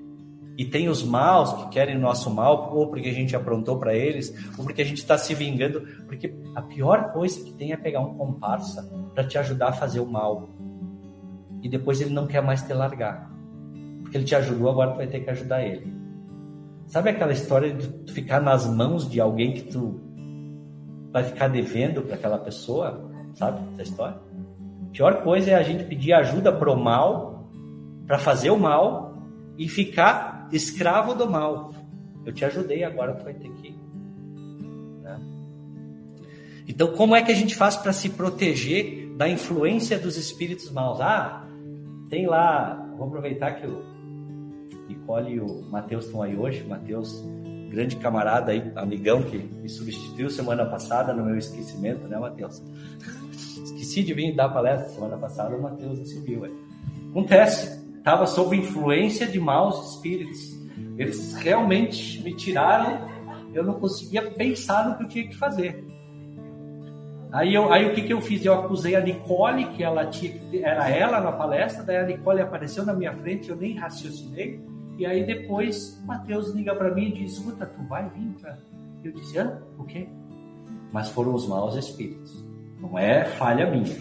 e 0.57 0.65
tem 0.65 0.89
os 0.89 1.03
maus 1.03 1.53
que 1.55 1.71
querem 1.71 1.99
nosso 1.99 2.31
mal, 2.31 2.75
ou 2.75 2.87
porque 2.89 3.09
a 3.09 3.13
gente 3.13 3.35
aprontou 3.35 3.79
para 3.79 3.95
eles, 3.95 4.33
ou 4.59 4.65
porque 4.65 4.83
a 4.83 4.85
gente 4.85 4.99
está 4.99 5.17
se 5.17 5.35
vingando, 5.35 5.81
porque 6.07 6.35
a 6.55 6.61
pior 6.61 7.13
coisa 7.13 7.43
que 7.43 7.53
tem 7.53 7.73
é 7.73 7.77
pegar 7.77 8.01
um 8.01 8.15
comparsa 8.15 8.89
para 9.15 9.25
te 9.25 9.39
ajudar 9.39 9.69
a 9.69 9.73
fazer 9.73 10.01
o 10.01 10.07
mal. 10.07 10.49
E 11.63 11.69
depois 11.69 12.01
ele 12.01 12.11
não 12.11 12.27
quer 12.27 12.43
mais 12.43 12.63
te 12.63 12.73
largar. 12.75 13.31
Porque 14.03 14.17
ele 14.17 14.25
te 14.25 14.35
ajudou, 14.35 14.69
agora 14.69 14.91
tu 14.91 14.97
vai 14.99 15.07
ter 15.07 15.21
que 15.21 15.31
ajudar 15.31 15.63
ele. 15.65 16.02
Sabe 16.93 17.09
aquela 17.09 17.33
história 17.33 17.73
de 17.73 17.89
tu 17.89 18.13
ficar 18.13 18.39
nas 18.39 18.67
mãos 18.67 19.11
de 19.11 19.19
alguém 19.19 19.55
que 19.55 19.63
tu 19.63 19.99
vai 21.11 21.25
ficar 21.25 21.49
devendo 21.49 22.03
para 22.03 22.17
aquela 22.17 22.37
pessoa? 22.37 23.11
Sabe 23.33 23.63
essa 23.73 23.83
história? 23.83 24.17
A 24.17 24.93
pior 24.93 25.23
coisa 25.23 25.53
é 25.53 25.55
a 25.55 25.63
gente 25.63 25.85
pedir 25.85 26.13
ajuda 26.13 26.53
pro 26.53 26.77
mal, 26.77 27.51
para 28.07 28.19
fazer 28.19 28.51
o 28.51 28.59
mal 28.59 29.17
e 29.57 29.71
ficar 29.71 30.51
escravo 30.53 31.15
do 31.15 31.31
mal. 31.31 31.73
Eu 32.27 32.35
te 32.35 32.45
ajudei, 32.45 32.85
agora 32.85 33.15
tu 33.15 33.25
vai 33.25 33.33
ter 33.33 33.51
que. 33.53 33.75
Né? 35.01 35.19
Então, 36.69 36.89
como 36.89 37.17
é 37.17 37.23
que 37.23 37.33
a 37.33 37.35
gente 37.35 37.57
faz 37.57 37.75
para 37.75 37.95
se 37.95 38.11
proteger 38.11 39.17
da 39.17 39.27
influência 39.27 39.99
dos 39.99 40.19
espíritos 40.19 40.71
maus? 40.71 41.01
Ah, 41.01 41.49
tem 42.11 42.27
lá, 42.27 42.87
vou 42.99 43.07
aproveitar 43.07 43.53
que 43.53 43.65
eu 43.65 43.92
Nicole 44.89 45.35
e 45.35 45.41
o 45.41 45.63
Matheus 45.71 46.07
estão 46.07 46.23
aí 46.23 46.37
hoje. 46.37 46.65
Matheus, 46.65 47.23
grande 47.69 47.97
camarada 47.97 48.53
aí, 48.53 48.73
amigão 48.77 49.23
que 49.23 49.39
me 49.39 49.69
substituiu 49.69 50.31
semana 50.31 50.67
passada 50.67 51.13
no 51.13 51.25
meu 51.25 51.37
esquecimento, 51.37 52.07
né, 52.09 52.19
Matheus? 52.19 52.63
Esqueci 53.65 54.03
de 54.03 54.15
vir 54.15 54.35
dar 54.35 54.49
palestra 54.49 54.89
semana 54.89 55.17
passada, 55.17 55.57
o 55.57 55.63
Matheus. 55.63 55.99
Aí. 55.99 56.57
Acontece, 57.11 57.83
estava 57.97 58.27
sob 58.27 58.57
influência 58.57 59.27
de 59.27 59.39
maus 59.39 59.95
espíritos. 59.95 60.59
Eles 60.97 61.35
realmente 61.35 62.23
me 62.23 62.35
tiraram, 62.35 63.09
eu 63.55 63.63
não 63.63 63.75
conseguia 63.75 64.31
pensar 64.31 64.89
no 64.89 64.97
que 64.97 65.05
eu 65.05 65.09
tinha 65.09 65.29
que 65.29 65.37
fazer. 65.37 65.92
Aí, 67.33 67.55
eu, 67.55 67.73
aí 67.73 67.87
o 67.87 67.95
que, 67.95 68.03
que 68.03 68.13
eu 68.13 68.21
fiz? 68.21 68.45
Eu 68.45 68.55
acusei 68.55 68.95
a 68.95 69.01
Nicole, 69.01 69.65
que 69.69 69.83
ela 69.83 70.07
tinha, 70.07 70.35
era 70.63 70.89
ela 70.91 71.21
na 71.21 71.33
palestra, 71.33 71.83
daí 71.83 71.97
a 71.97 72.05
Nicole 72.05 72.43
apareceu 72.43 72.85
na 72.85 72.93
minha 72.93 73.13
frente, 73.15 73.49
eu 73.49 73.57
nem 73.57 73.75
raciocinei. 73.75 74.61
E 74.99 75.07
aí 75.07 75.25
depois 75.25 76.03
Mateus 76.05 76.51
liga 76.55 76.75
para 76.75 76.95
mim 76.95 77.09
e 77.09 77.13
diz: 77.13 77.33
Escuta, 77.33 77.65
tu 77.65 77.83
vai 77.85 78.09
vir 78.11 78.35
para. 78.41 78.59
Eu 79.03 79.13
disse: 79.13 79.39
Hã? 79.39 79.63
O 79.79 79.85
quê? 79.85 80.07
mas 80.93 81.09
foram 81.09 81.35
os 81.35 81.49
maus 81.49 81.75
espíritos. 81.75 82.45
Não 82.79 82.99
é 82.99 83.25
falha 83.25 83.69
minha. 83.69 83.97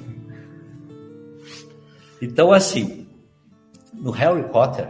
Então, 2.21 2.51
assim, 2.51 3.07
no 3.93 4.11
Harry 4.11 4.43
Potter 4.49 4.89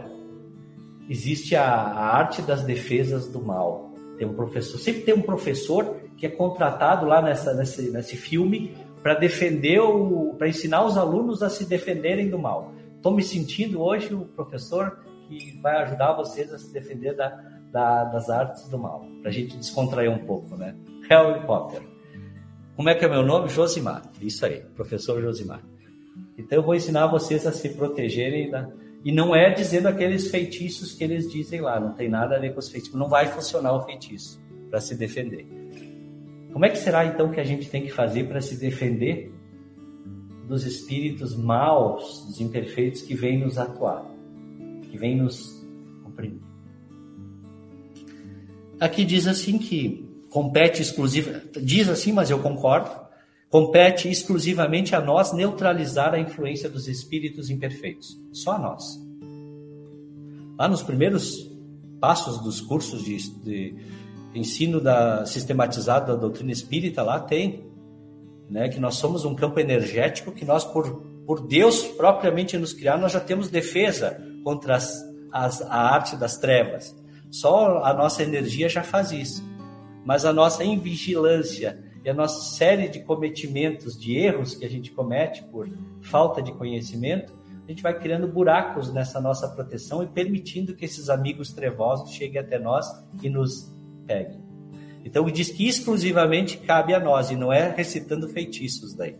existe 1.08 1.54
a, 1.54 1.64
a 1.64 2.16
arte 2.16 2.42
das 2.42 2.64
defesas 2.64 3.28
do 3.28 3.40
mal. 3.40 3.92
Tem 4.18 4.26
um 4.26 4.34
professor, 4.34 4.78
sempre 4.78 5.02
tem 5.02 5.14
um 5.14 5.22
professor 5.22 6.01
que 6.22 6.26
é 6.26 6.30
contratado 6.30 7.04
lá 7.04 7.20
nessa, 7.20 7.52
nesse, 7.52 7.90
nesse 7.90 8.16
filme 8.16 8.76
para 9.02 9.14
defender 9.14 9.80
o, 9.80 10.36
para 10.38 10.46
ensinar 10.46 10.84
os 10.84 10.96
alunos 10.96 11.42
a 11.42 11.50
se 11.50 11.68
defenderem 11.68 12.30
do 12.30 12.38
mal. 12.38 12.72
Estou 12.94 13.12
me 13.12 13.24
sentindo 13.24 13.82
hoje 13.82 14.14
o 14.14 14.20
professor 14.26 15.00
que 15.26 15.58
vai 15.60 15.82
ajudar 15.82 16.12
vocês 16.12 16.52
a 16.52 16.58
se 16.58 16.72
defender 16.72 17.16
da, 17.16 17.30
da, 17.72 18.04
das 18.04 18.30
artes 18.30 18.68
do 18.68 18.78
mal, 18.78 19.04
para 19.20 19.30
a 19.30 19.32
gente 19.32 19.56
descontrair 19.56 20.12
um 20.12 20.24
pouco, 20.24 20.56
né? 20.56 20.76
Harry 21.08 21.44
Potter. 21.44 21.82
Como 22.76 22.88
é 22.88 22.94
que 22.94 23.04
é 23.04 23.08
meu 23.08 23.24
nome? 23.24 23.48
Josimar. 23.48 24.02
Isso 24.20 24.46
aí, 24.46 24.60
professor 24.76 25.20
Josimar. 25.20 25.60
Então 26.38 26.56
eu 26.58 26.62
vou 26.62 26.76
ensinar 26.76 27.08
vocês 27.08 27.44
a 27.48 27.50
se 27.50 27.70
protegerem 27.70 28.48
da... 28.48 28.70
e 29.04 29.10
não 29.10 29.34
é 29.34 29.50
dizendo 29.50 29.88
aqueles 29.88 30.30
feitiços 30.30 30.92
que 30.92 31.02
eles 31.02 31.28
dizem 31.28 31.60
lá, 31.60 31.80
não 31.80 31.94
tem 31.94 32.08
nada 32.08 32.36
a 32.36 32.38
ver 32.38 32.52
com 32.52 32.60
os 32.60 32.68
feitiços, 32.68 32.96
não 32.96 33.08
vai 33.08 33.26
funcionar 33.26 33.72
o 33.72 33.84
feitiço 33.84 34.40
para 34.70 34.80
se 34.80 34.94
defender. 34.94 35.61
Como 36.52 36.66
é 36.66 36.68
que 36.68 36.78
será 36.78 37.06
então 37.06 37.30
que 37.30 37.40
a 37.40 37.44
gente 37.44 37.68
tem 37.70 37.82
que 37.82 37.90
fazer 37.90 38.28
para 38.28 38.40
se 38.40 38.56
defender 38.56 39.32
dos 40.46 40.66
espíritos 40.66 41.34
maus, 41.34 42.26
dos 42.26 42.40
imperfeitos 42.40 43.02
que 43.02 43.14
vêm 43.14 43.38
nos 43.38 43.56
atuar, 43.58 44.04
que 44.90 44.98
vêm 44.98 45.16
nos 45.16 45.64
oprimir? 46.04 46.42
Aqui 48.78 49.04
diz 49.04 49.26
assim 49.26 49.58
que 49.58 50.06
compete 50.28 50.82
exclusiva, 50.82 51.42
diz 51.62 51.88
assim, 51.88 52.12
mas 52.12 52.30
eu 52.30 52.38
concordo, 52.40 52.90
compete 53.48 54.10
exclusivamente 54.10 54.94
a 54.94 55.00
nós 55.00 55.32
neutralizar 55.32 56.14
a 56.14 56.18
influência 56.18 56.68
dos 56.68 56.88
espíritos 56.88 57.48
imperfeitos, 57.48 58.18
só 58.32 58.52
a 58.52 58.58
nós. 58.58 59.00
Lá 60.58 60.68
nos 60.68 60.82
primeiros 60.82 61.50
passos 62.00 62.42
dos 62.42 62.60
cursos 62.60 63.04
de, 63.04 63.16
de 63.42 63.76
ensino 64.34 64.80
da 64.80 65.24
sistematizado 65.26 66.12
da 66.12 66.18
doutrina 66.18 66.50
espírita 66.50 67.02
lá 67.02 67.20
tem, 67.20 67.64
né, 68.48 68.68
que 68.68 68.80
nós 68.80 68.96
somos 68.96 69.24
um 69.24 69.34
campo 69.34 69.58
energético 69.58 70.32
que 70.32 70.44
nós 70.44 70.64
por, 70.64 71.02
por 71.26 71.46
Deus 71.46 71.82
propriamente 71.82 72.56
nos 72.58 72.72
criar, 72.72 72.98
nós 72.98 73.12
já 73.12 73.20
temos 73.20 73.48
defesa 73.48 74.20
contra 74.44 74.76
as, 74.76 75.02
as, 75.30 75.62
a 75.62 75.94
arte 75.94 76.16
das 76.16 76.36
trevas. 76.38 76.94
Só 77.30 77.82
a 77.82 77.94
nossa 77.94 78.22
energia 78.22 78.68
já 78.68 78.82
faz 78.82 79.10
isso. 79.10 79.42
Mas 80.04 80.24
a 80.24 80.32
nossa 80.32 80.62
invigilância 80.64 81.82
e 82.04 82.10
a 82.10 82.14
nossa 82.14 82.56
série 82.56 82.88
de 82.88 83.00
cometimentos, 83.00 83.98
de 83.98 84.18
erros 84.18 84.54
que 84.54 84.64
a 84.64 84.68
gente 84.68 84.90
comete 84.90 85.42
por 85.44 85.68
falta 86.02 86.42
de 86.42 86.52
conhecimento, 86.52 87.32
a 87.66 87.70
gente 87.70 87.82
vai 87.82 87.98
criando 87.98 88.26
buracos 88.26 88.92
nessa 88.92 89.20
nossa 89.20 89.48
proteção 89.48 90.02
e 90.02 90.06
permitindo 90.06 90.74
que 90.74 90.84
esses 90.84 91.08
amigos 91.08 91.52
trevosos 91.52 92.10
cheguem 92.10 92.40
até 92.40 92.58
nós 92.58 92.86
e 93.22 93.30
nos 93.30 93.72
pegue. 94.12 94.38
Então 95.04 95.24
diz 95.30 95.50
que 95.50 95.66
exclusivamente 95.66 96.58
cabe 96.58 96.94
a 96.94 97.00
nós 97.00 97.30
e 97.30 97.36
não 97.36 97.52
é 97.52 97.70
recitando 97.74 98.28
feitiços 98.28 98.94
daí. 98.94 99.16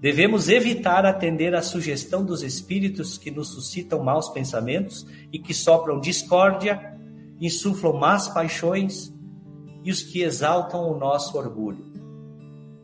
Devemos 0.00 0.48
evitar 0.48 1.04
atender 1.04 1.54
à 1.54 1.62
sugestão 1.62 2.24
dos 2.24 2.42
espíritos 2.42 3.18
que 3.18 3.30
nos 3.30 3.48
suscitam 3.48 4.02
maus 4.02 4.28
pensamentos 4.28 5.06
e 5.32 5.38
que 5.38 5.52
sopram 5.52 5.98
discórdia, 5.98 6.94
insuflam 7.40 7.94
más 7.94 8.28
paixões 8.28 9.12
e 9.82 9.90
os 9.90 10.02
que 10.02 10.22
exaltam 10.22 10.90
o 10.90 10.98
nosso 10.98 11.36
orgulho. 11.36 11.84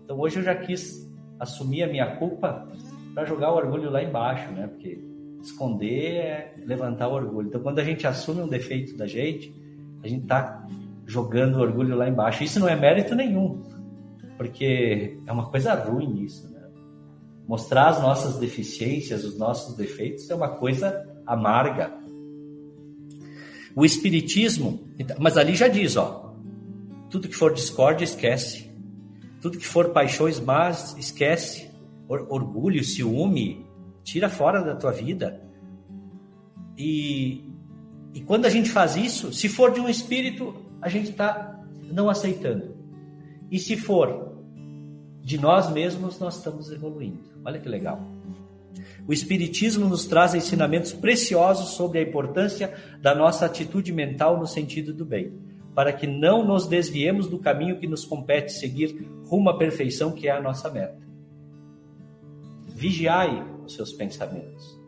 Então 0.05 0.19
hoje 0.19 0.39
eu 0.39 0.43
já 0.43 0.55
quis 0.55 1.09
assumir 1.39 1.83
a 1.83 1.87
minha 1.87 2.17
culpa 2.17 2.69
para 3.15 3.25
jogar 3.25 3.53
o 3.53 3.57
orgulho 3.57 3.91
lá 3.91 4.03
embaixo, 4.03 4.51
né? 4.53 4.67
Porque 4.67 4.99
esconder 5.43 6.15
é 6.15 6.55
levantar 6.65 7.09
o 7.09 7.13
orgulho. 7.13 7.49
Então 7.49 7.63
quando 7.63 7.79
a 7.79 7.85
gente 7.85 8.07
assume 8.07 8.43
um 8.43 8.49
defeito 8.49 8.97
da 8.97 9.07
gente, 9.07 9.55
a 10.03 10.09
gente 10.09 10.23
está 10.23 10.67
jogando 11.07 11.59
orgulho 11.59 11.97
lá 11.97 12.09
embaixo. 12.09 12.45
Isso 12.45 12.61
não 12.61 12.69
é 12.69 12.77
mérito 12.77 13.15
nenhum, 13.15 13.63
porque 14.37 15.19
é 15.27 15.33
uma 15.33 15.51
coisa 15.51 15.75
ruim 15.75 16.23
isso, 16.23 16.51
né? 16.51 16.63
Mostrar 17.47 17.89
as 17.89 18.01
nossas 18.01 18.39
deficiências, 18.39 19.25
os 19.25 19.39
nossos 19.39 19.77
defeitos 19.77 20.31
é 20.31 20.35
uma 20.35 20.49
coisa 20.49 21.09
amarga. 21.27 21.93
O 23.75 23.85
espiritismo, 23.85 24.89
então, 24.99 25.17
mas 25.19 25.37
ali 25.37 25.55
já 25.55 25.67
diz, 25.67 25.97
ó, 25.97 26.35
tudo 27.13 27.29
que 27.29 27.37
for 27.37 27.53
discórdia 27.53 28.05
esquece. 28.05 28.71
Tudo 29.43 29.59
que 29.59 29.67
for 29.67 29.91
paixões 29.91 30.41
más, 30.41 30.97
esquece. 30.97 31.71
Orgulho, 32.09 32.83
ciúme, 32.85 33.67
tira 34.05 34.29
fora 34.29 34.63
da 34.63 34.77
tua 34.77 34.93
vida. 34.93 35.43
E, 36.77 37.45
e 38.15 38.21
quando 38.21 38.47
a 38.47 38.49
gente 38.49 38.71
faz 38.71 38.97
isso, 38.97 39.33
se 39.33 39.49
for 39.49 39.73
de 39.73 39.81
um 39.81 39.89
espírito, 39.89 40.55
a 40.83 40.89
gente 40.89 41.11
está 41.11 41.65
não 41.91 42.11
aceitando. 42.11 42.77
E 43.51 43.59
se 43.59 43.77
for 43.77 44.37
de 45.21 45.39
nós 45.39 45.71
mesmos, 45.71 46.19
nós 46.19 46.37
estamos 46.37 46.71
evoluindo. 46.73 47.23
Olha 47.45 47.61
que 47.61 47.69
legal. 47.69 48.03
O 49.07 49.13
Espiritismo 49.13 49.89
nos 49.89 50.07
traz 50.07 50.35
ensinamentos 50.35 50.93
preciosos 50.93 51.71
sobre 51.71 52.01
a 52.01 52.03
importância 52.03 52.75
da 53.01 53.15
nossa 53.15 53.47
atitude 53.47 53.93
mental 53.93 54.39
no 54.39 54.47
sentido 54.47 54.93
do 54.93 55.05
bem, 55.05 55.33
para 55.75 55.93
que 55.93 56.07
não 56.07 56.45
nos 56.45 56.67
desviemos 56.67 57.29
do 57.29 57.39
caminho 57.39 57.79
que 57.79 57.87
nos 57.87 58.05
compete 58.05 58.53
seguir 58.53 59.09
rumo 59.27 59.51
à 59.51 59.57
perfeição, 59.57 60.13
que 60.13 60.29
é 60.29 60.33
a 60.33 60.41
nossa 60.41 60.71
meta. 60.71 61.01
Vigiai 62.69 63.45
os 63.65 63.75
seus 63.75 63.93
pensamentos. 63.93 64.82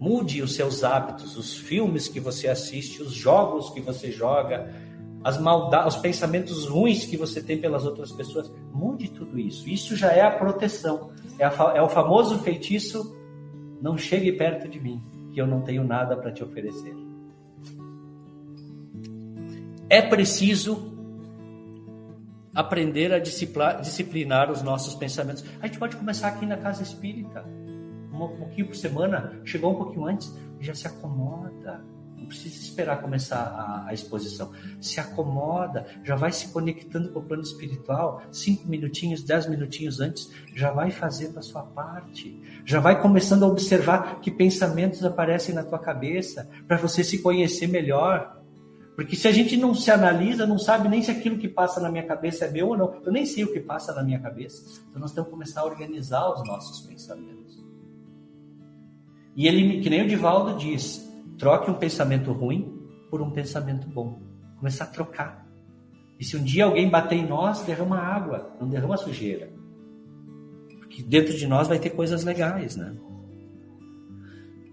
Mude 0.00 0.40
os 0.40 0.54
seus 0.54 0.82
hábitos, 0.82 1.36
os 1.36 1.54
filmes 1.54 2.08
que 2.08 2.18
você 2.18 2.48
assiste, 2.48 3.02
os 3.02 3.12
jogos 3.12 3.68
que 3.68 3.82
você 3.82 4.10
joga, 4.10 4.74
as 5.22 5.38
maldades, 5.38 5.94
os 5.94 6.00
pensamentos 6.00 6.66
ruins 6.66 7.04
que 7.04 7.18
você 7.18 7.42
tem 7.42 7.60
pelas 7.60 7.84
outras 7.84 8.10
pessoas. 8.10 8.50
Mude 8.72 9.10
tudo 9.10 9.38
isso. 9.38 9.68
Isso 9.68 9.94
já 9.94 10.10
é 10.10 10.22
a 10.22 10.30
proteção. 10.30 11.10
É, 11.38 11.44
a, 11.44 11.52
é 11.74 11.82
o 11.82 11.88
famoso 11.90 12.38
feitiço: 12.38 13.14
não 13.82 13.98
chegue 13.98 14.32
perto 14.32 14.66
de 14.66 14.80
mim, 14.80 15.02
que 15.34 15.38
eu 15.38 15.46
não 15.46 15.60
tenho 15.60 15.84
nada 15.84 16.16
para 16.16 16.32
te 16.32 16.42
oferecer. 16.42 16.96
É 19.90 20.00
preciso 20.00 20.94
aprender 22.54 23.12
a 23.12 23.18
disciplinar 23.18 24.50
os 24.50 24.62
nossos 24.62 24.94
pensamentos. 24.94 25.44
A 25.60 25.66
gente 25.66 25.78
pode 25.78 25.94
começar 25.96 26.28
aqui 26.28 26.46
na 26.46 26.56
casa 26.56 26.82
espírita 26.82 27.44
um 28.26 28.36
pouquinho 28.36 28.66
por 28.66 28.76
semana, 28.76 29.40
chegou 29.44 29.72
um 29.72 29.76
pouquinho 29.76 30.06
antes, 30.06 30.32
já 30.60 30.74
se 30.74 30.86
acomoda. 30.86 31.82
Não 32.16 32.26
precisa 32.26 32.54
esperar 32.54 33.00
começar 33.00 33.38
a, 33.38 33.88
a, 33.88 33.94
exposição. 33.94 34.52
Se 34.78 35.00
acomoda, 35.00 35.86
já 36.04 36.14
vai 36.14 36.30
se 36.30 36.48
conectando 36.48 37.10
com 37.10 37.20
o 37.20 37.22
plano 37.22 37.42
espiritual, 37.42 38.22
cinco 38.30 38.68
minutinhos, 38.68 39.22
dez 39.22 39.48
minutinhos 39.48 40.00
antes, 40.00 40.30
já 40.54 40.70
vai 40.70 40.90
fazendo 40.90 41.38
a 41.38 41.42
sua 41.42 41.62
parte. 41.62 42.38
Já 42.64 42.78
vai 42.78 43.00
começando 43.00 43.44
a 43.44 43.48
observar 43.48 44.20
que 44.20 44.30
pensamentos 44.30 45.02
aparecem 45.02 45.54
na 45.54 45.64
tua 45.64 45.78
cabeça, 45.78 46.46
para 46.68 46.76
você 46.76 47.02
se 47.02 47.22
conhecer 47.22 47.66
melhor. 47.66 48.38
Porque 48.94 49.16
se 49.16 49.26
a 49.26 49.32
gente 49.32 49.56
não 49.56 49.74
se 49.74 49.90
analisa, 49.90 50.46
não 50.46 50.58
sabe 50.58 50.86
nem 50.90 51.02
se 51.02 51.10
aquilo 51.10 51.38
que 51.38 51.48
passa 51.48 51.80
na 51.80 51.90
minha 51.90 52.06
cabeça 52.06 52.44
é 52.44 52.50
meu 52.50 52.68
ou 52.68 52.76
não. 52.76 53.00
Eu 53.02 53.10
nem 53.10 53.24
sei 53.24 53.44
o 53.44 53.52
que 53.52 53.60
passa 53.60 53.94
na 53.94 54.02
minha 54.02 54.20
cabeça. 54.20 54.62
Então 54.90 55.00
nós 55.00 55.12
temos 55.12 55.28
que 55.28 55.32
começar 55.32 55.62
a 55.62 55.64
organizar 55.64 56.28
os 56.34 56.46
nossos 56.46 56.82
pensamentos. 56.82 57.39
E 59.36 59.46
ele, 59.46 59.80
que 59.80 59.90
nem 59.90 60.02
o 60.02 60.08
Divaldo 60.08 60.58
diz, 60.58 61.08
troque 61.38 61.70
um 61.70 61.74
pensamento 61.74 62.32
ruim 62.32 62.80
por 63.10 63.22
um 63.22 63.30
pensamento 63.30 63.88
bom. 63.88 64.20
Começar 64.58 64.84
a 64.84 64.88
trocar. 64.88 65.46
E 66.18 66.24
se 66.24 66.36
um 66.36 66.44
dia 66.44 66.66
alguém 66.66 66.88
bater 66.88 67.16
em 67.16 67.26
nós, 67.26 67.62
derrama 67.62 67.98
água, 67.98 68.54
não 68.60 68.68
derrama 68.68 68.96
sujeira. 68.96 69.50
Porque 70.78 71.02
dentro 71.02 71.36
de 71.36 71.46
nós 71.46 71.66
vai 71.66 71.78
ter 71.78 71.90
coisas 71.90 72.24
legais, 72.24 72.76
né? 72.76 72.94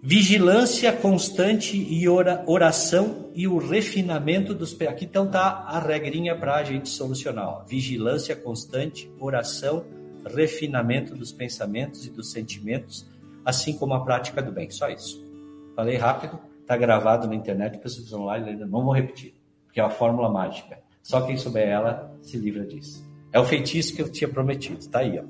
Vigilância 0.04 0.94
constante 0.94 1.76
e 1.76 2.08
oração 2.08 3.32
e 3.34 3.48
o 3.48 3.58
refinamento 3.58 4.54
dos 4.54 4.80
aqui 4.82 5.06
então 5.06 5.30
tá 5.30 5.66
a 5.68 5.80
regrinha 5.80 6.36
para 6.36 6.56
a 6.56 6.64
gente 6.64 6.88
solucionar. 6.88 7.48
Ó. 7.48 7.64
Vigilância 7.66 8.36
constante, 8.36 9.12
oração, 9.20 9.86
refinamento 10.26 11.16
dos 11.16 11.32
pensamentos 11.32 12.06
e 12.06 12.10
dos 12.10 12.32
sentimentos 12.32 13.06
assim 13.48 13.78
como 13.78 13.94
a 13.94 14.04
prática 14.04 14.42
do 14.44 14.52
bem. 14.52 14.70
Só 14.70 14.90
isso. 14.90 15.26
Falei 15.74 15.96
rápido, 15.96 16.38
está 16.60 16.76
gravado 16.76 17.28
na 17.28 17.34
internet, 17.34 17.80
pessoas 17.80 18.12
online 18.12 18.50
ainda 18.50 18.66
não 18.66 18.84
vou 18.84 18.94
repetir, 18.94 19.34
porque 19.66 19.80
é 19.80 19.84
a 19.84 19.90
fórmula 19.90 20.30
mágica. 20.30 20.78
Só 21.02 21.22
quem 21.22 21.38
souber 21.38 21.66
ela 21.66 22.14
se 22.22 22.36
livra 22.38 22.66
disso. 22.66 23.02
É 23.32 23.40
o 23.40 23.46
feitiço 23.46 23.96
que 23.96 24.02
eu 24.02 24.12
tinha 24.12 24.28
prometido, 24.28 24.80
está 24.80 25.00
aí. 25.00 25.18
Ó. 25.18 25.24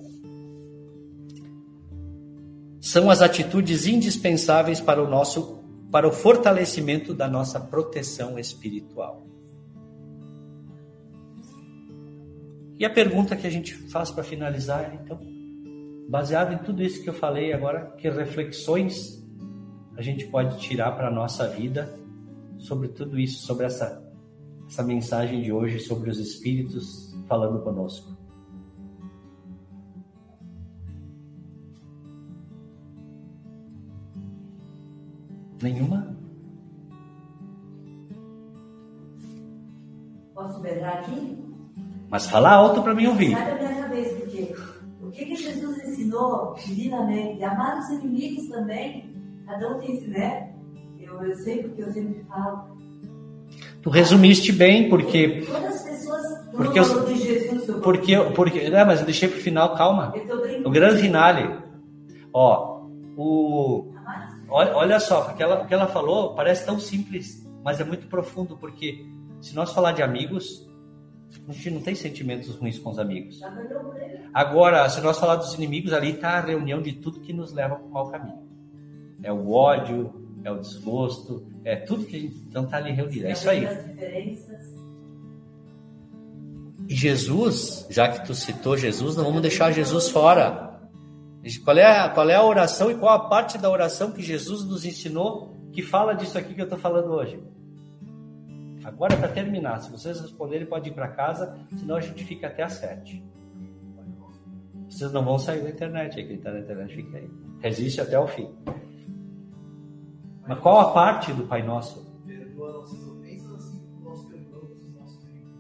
São 2.82 3.12
as 3.12 3.22
atitudes 3.22 3.86
indispensáveis 3.86 4.82
para 4.82 5.02
o 5.02 5.08
nosso 5.08 5.56
para 5.92 6.06
o 6.06 6.12
fortalecimento 6.12 7.14
da 7.14 7.30
nossa 7.30 7.62
proteção 7.62 8.38
espiritual. 8.38 9.26
E 12.78 12.84
a 12.84 12.90
pergunta 12.90 13.38
que 13.38 13.48
a 13.48 13.50
gente 13.50 13.74
faz 13.90 14.12
para 14.12 14.22
finalizar 14.22 14.84
é, 14.84 15.00
então, 15.02 15.18
baseado 16.08 16.54
em 16.54 16.58
tudo 16.58 16.82
isso 16.82 17.04
que 17.04 17.10
eu 17.10 17.14
falei 17.14 17.54
agora, 17.54 17.92
que 17.98 18.10
reflexões 18.10 19.18
a 19.96 20.02
gente 20.02 20.28
pode 20.28 20.60
tirar 20.60 20.92
para 20.92 21.08
a 21.08 21.12
nossa 21.12 21.48
vida 21.48 21.94
sobre 22.58 22.88
tudo 22.90 23.20
isso, 23.20 23.46
sobre 23.46 23.66
essa, 23.66 24.04
essa 24.68 24.84
mensagem 24.84 25.42
de 25.42 25.52
hoje, 25.52 25.80
sobre 25.80 26.10
os 26.10 26.20
Espíritos 26.20 27.16
falando 27.28 27.62
conosco? 27.62 28.16
Nenhuma? 35.62 36.16
Posso 40.36 40.60
berrar 40.60 41.00
aqui? 41.00 41.36
Mas 42.10 42.28
fala 42.28 42.52
alto 42.52 42.84
para 42.84 42.94
mim 42.94 43.08
ouvir. 43.08 43.32
Sai 43.32 43.52
da 43.52 43.56
minha 43.56 43.82
cabeça, 43.82 44.16
porque 44.18 44.56
o 45.02 45.10
que, 45.10 45.26
que 45.26 45.38
ensinou 46.08 46.56
divinamente? 46.56 47.44
Amar 47.44 47.80
os 47.80 47.90
inimigos 47.90 48.48
também. 48.48 49.14
Cada 49.46 49.76
um 49.76 49.80
tem, 49.80 50.02
né? 50.08 50.54
Eu, 51.00 51.22
eu 51.24 51.36
sei 51.36 51.64
porque 51.64 51.84
eu 51.84 51.92
sempre 51.92 52.24
falo. 52.24 52.78
Tu 53.82 53.90
resumiste 53.90 54.52
bem, 54.52 54.90
porque. 54.90 55.42
Todas 55.46 55.76
as 55.76 55.84
pessoas. 55.84 56.48
Porque 56.52 56.80
eu, 56.80 57.16
Jesus, 57.16 57.82
porque, 57.84 58.18
porque, 58.36 58.70
não, 58.70 58.86
mas 58.86 59.00
eu 59.00 59.06
deixei 59.06 59.30
pro 59.30 59.40
final, 59.40 59.76
calma. 59.76 60.14
O 60.66 60.70
grande 60.70 61.02
finale. 61.02 61.60
Ó, 62.34 62.88
o. 63.16 63.94
Olha, 64.50 64.76
olha 64.76 65.00
só, 65.00 65.30
o 65.30 65.36
que, 65.36 65.44
ela, 65.44 65.62
o 65.62 65.68
que 65.68 65.74
ela 65.74 65.88
falou 65.88 66.34
parece 66.34 66.66
tão 66.66 66.80
simples, 66.80 67.46
mas 67.66 67.82
é 67.82 67.84
muito 67.84 68.08
profundo, 68.08 68.58
porque 68.58 69.06
se 69.42 69.54
nós 69.54 69.74
falar 69.74 69.92
de 69.92 70.02
amigos, 70.02 70.67
a 71.48 71.54
gente 71.54 71.72
não 71.72 71.82
tem 71.82 71.96
sentimentos 71.96 72.56
ruins 72.56 72.78
com 72.80 72.90
os 72.90 73.00
amigos. 73.00 73.42
Agora, 74.34 74.88
se 74.90 75.02
nós 75.02 75.18
falar 75.18 75.36
dos 75.36 75.54
inimigos, 75.54 75.94
ali 75.94 76.12
está 76.12 76.32
a 76.32 76.42
reunião 76.42 76.82
de 76.82 76.94
tudo 76.94 77.20
que 77.20 77.34
nos 77.34 77.54
leva 77.54 77.76
para 77.76 77.86
o 77.86 77.90
mau 77.90 78.10
caminho. 78.10 78.48
É 79.24 79.32
o 79.32 79.52
ódio, 79.52 80.14
é 80.44 80.52
o 80.52 80.60
desgosto, 80.60 81.46
é 81.64 81.76
tudo 81.76 82.06
que 82.06 82.16
a 82.16 82.20
gente 82.20 82.36
então 82.50 82.66
está 82.66 82.78
ali 82.78 82.92
reunido. 82.92 83.28
É 83.28 83.32
isso 83.32 83.50
aí. 83.50 83.66
E 86.88 86.96
Jesus, 86.96 87.86
já 87.90 88.08
que 88.08 88.26
tu 88.26 88.34
citou 88.34 88.78
Jesus, 88.78 89.16
não 89.16 89.26
vamos 89.26 89.42
deixar 89.42 89.72
Jesus 89.72 90.10
fora. 90.10 90.80
Qual 91.64 91.78
é, 91.78 91.86
a, 91.86 92.10
qual 92.10 92.30
é 92.30 92.36
a 92.36 92.44
oração 92.44 92.92
e 92.92 92.96
qual 92.96 93.14
a 93.14 93.28
parte 93.28 93.58
da 93.58 93.70
oração 93.70 94.12
que 94.12 94.22
Jesus 94.22 94.66
nos 94.66 94.86
ensinou 94.86 95.56
que 95.72 95.82
fala 95.82 96.14
disso 96.14 96.38
aqui 96.38 96.54
que 96.54 96.62
eu 96.62 96.66
estou 96.66 96.80
falando 96.80 97.12
hoje? 97.12 97.42
Agora, 98.88 99.18
para 99.18 99.28
terminar, 99.28 99.80
se 99.82 99.92
vocês 99.92 100.22
responderem, 100.22 100.66
pode 100.66 100.90
ir 100.90 100.94
para 100.94 101.10
casa, 101.10 101.60
senão 101.76 101.98
a 101.98 102.00
gente 102.00 102.24
fica 102.24 102.48
até 102.48 102.64
às 102.64 102.72
sete. 102.72 103.22
Vocês 104.90 105.12
não 105.12 105.26
vão 105.26 105.38
sair 105.38 105.62
da 105.62 105.70
internet, 105.70 106.18
aí 106.18 106.26
quem 106.26 106.38
está 106.38 106.54
na 106.54 106.60
internet 106.60 106.96
fica 106.96 107.18
aí. 107.18 107.30
Resiste 107.60 108.00
até 108.00 108.18
o 108.18 108.26
fim. 108.28 108.48
Mas 110.48 110.58
qual 110.60 110.80
a 110.80 110.94
parte 110.94 111.34
do 111.34 111.44
Pai 111.44 111.64
Nosso? 111.64 112.10
Perdoa 112.26 112.72
nossas 112.72 113.06
ofensas 113.06 113.56
assim 113.56 113.78
como 113.78 114.10
nós 114.10 114.24
perdoamos 114.24 114.78
os 114.82 114.94
nossos 114.96 115.22
inimigos. 115.26 115.58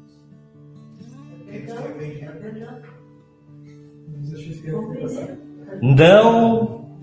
Não 5.82 6.98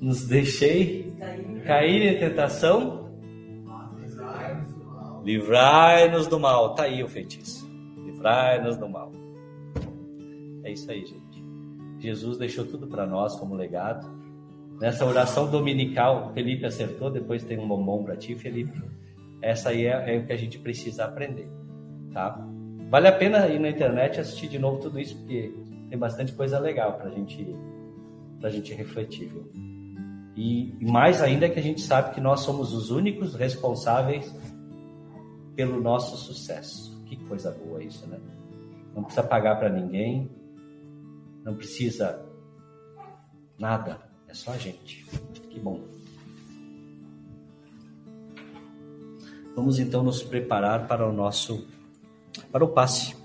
nos 0.00 0.26
deixei 0.26 1.14
cair 1.66 2.14
em 2.14 2.18
tentação. 2.18 3.05
Livrai-nos 5.26 6.28
do 6.28 6.38
mal. 6.38 6.72
Tá 6.76 6.84
aí 6.84 7.02
o 7.02 7.08
feitiço. 7.08 7.68
Livrai-nos 7.96 8.76
do 8.76 8.88
mal. 8.88 9.10
É 10.62 10.70
isso 10.70 10.88
aí, 10.88 11.04
gente. 11.04 11.44
Jesus 11.98 12.38
deixou 12.38 12.64
tudo 12.64 12.86
para 12.86 13.04
nós 13.04 13.34
como 13.34 13.56
legado. 13.56 14.08
Nessa 14.80 15.04
oração 15.04 15.50
dominical, 15.50 16.30
Felipe 16.32 16.64
acertou, 16.64 17.10
depois 17.10 17.42
tem 17.42 17.58
um 17.58 17.66
bombom 17.66 18.04
para 18.04 18.16
ti, 18.16 18.36
Felipe. 18.36 18.80
Essa 19.42 19.70
aí 19.70 19.86
é, 19.86 20.14
é, 20.14 20.18
o 20.18 20.24
que 20.24 20.32
a 20.32 20.36
gente 20.36 20.60
precisa 20.60 21.06
aprender, 21.06 21.48
tá? 22.12 22.38
Vale 22.88 23.08
a 23.08 23.12
pena 23.12 23.48
ir 23.48 23.58
na 23.58 23.70
internet 23.70 24.20
assistir 24.20 24.46
de 24.46 24.60
novo 24.60 24.78
tudo 24.78 25.00
isso, 25.00 25.16
porque 25.16 25.52
tem 25.90 25.98
bastante 25.98 26.32
coisa 26.34 26.60
legal 26.60 26.92
para 26.92 27.10
gente, 27.10 27.44
a 28.44 28.48
gente 28.48 28.72
refletir, 28.74 29.26
viu? 29.26 29.50
E 30.36 30.72
mais 30.82 31.20
ainda 31.20 31.48
que 31.48 31.58
a 31.58 31.62
gente 31.62 31.80
sabe 31.80 32.14
que 32.14 32.20
nós 32.20 32.40
somos 32.40 32.72
os 32.72 32.90
únicos 32.92 33.34
responsáveis 33.34 34.32
pelo 35.56 35.80
nosso 35.80 36.16
sucesso. 36.18 37.02
Que 37.06 37.16
coisa 37.16 37.50
boa 37.50 37.82
isso, 37.82 38.06
né? 38.06 38.20
Não 38.94 39.02
precisa 39.02 39.26
pagar 39.26 39.56
para 39.58 39.70
ninguém, 39.70 40.30
não 41.42 41.54
precisa 41.56 42.24
nada, 43.58 43.98
é 44.28 44.34
só 44.34 44.52
a 44.52 44.58
gente. 44.58 45.04
Que 45.50 45.58
bom. 45.58 45.80
Vamos 49.54 49.78
então 49.78 50.02
nos 50.02 50.22
preparar 50.22 50.86
para 50.86 51.08
o 51.08 51.12
nosso 51.12 51.66
para 52.52 52.62
o 52.62 52.68
passe. 52.68 53.16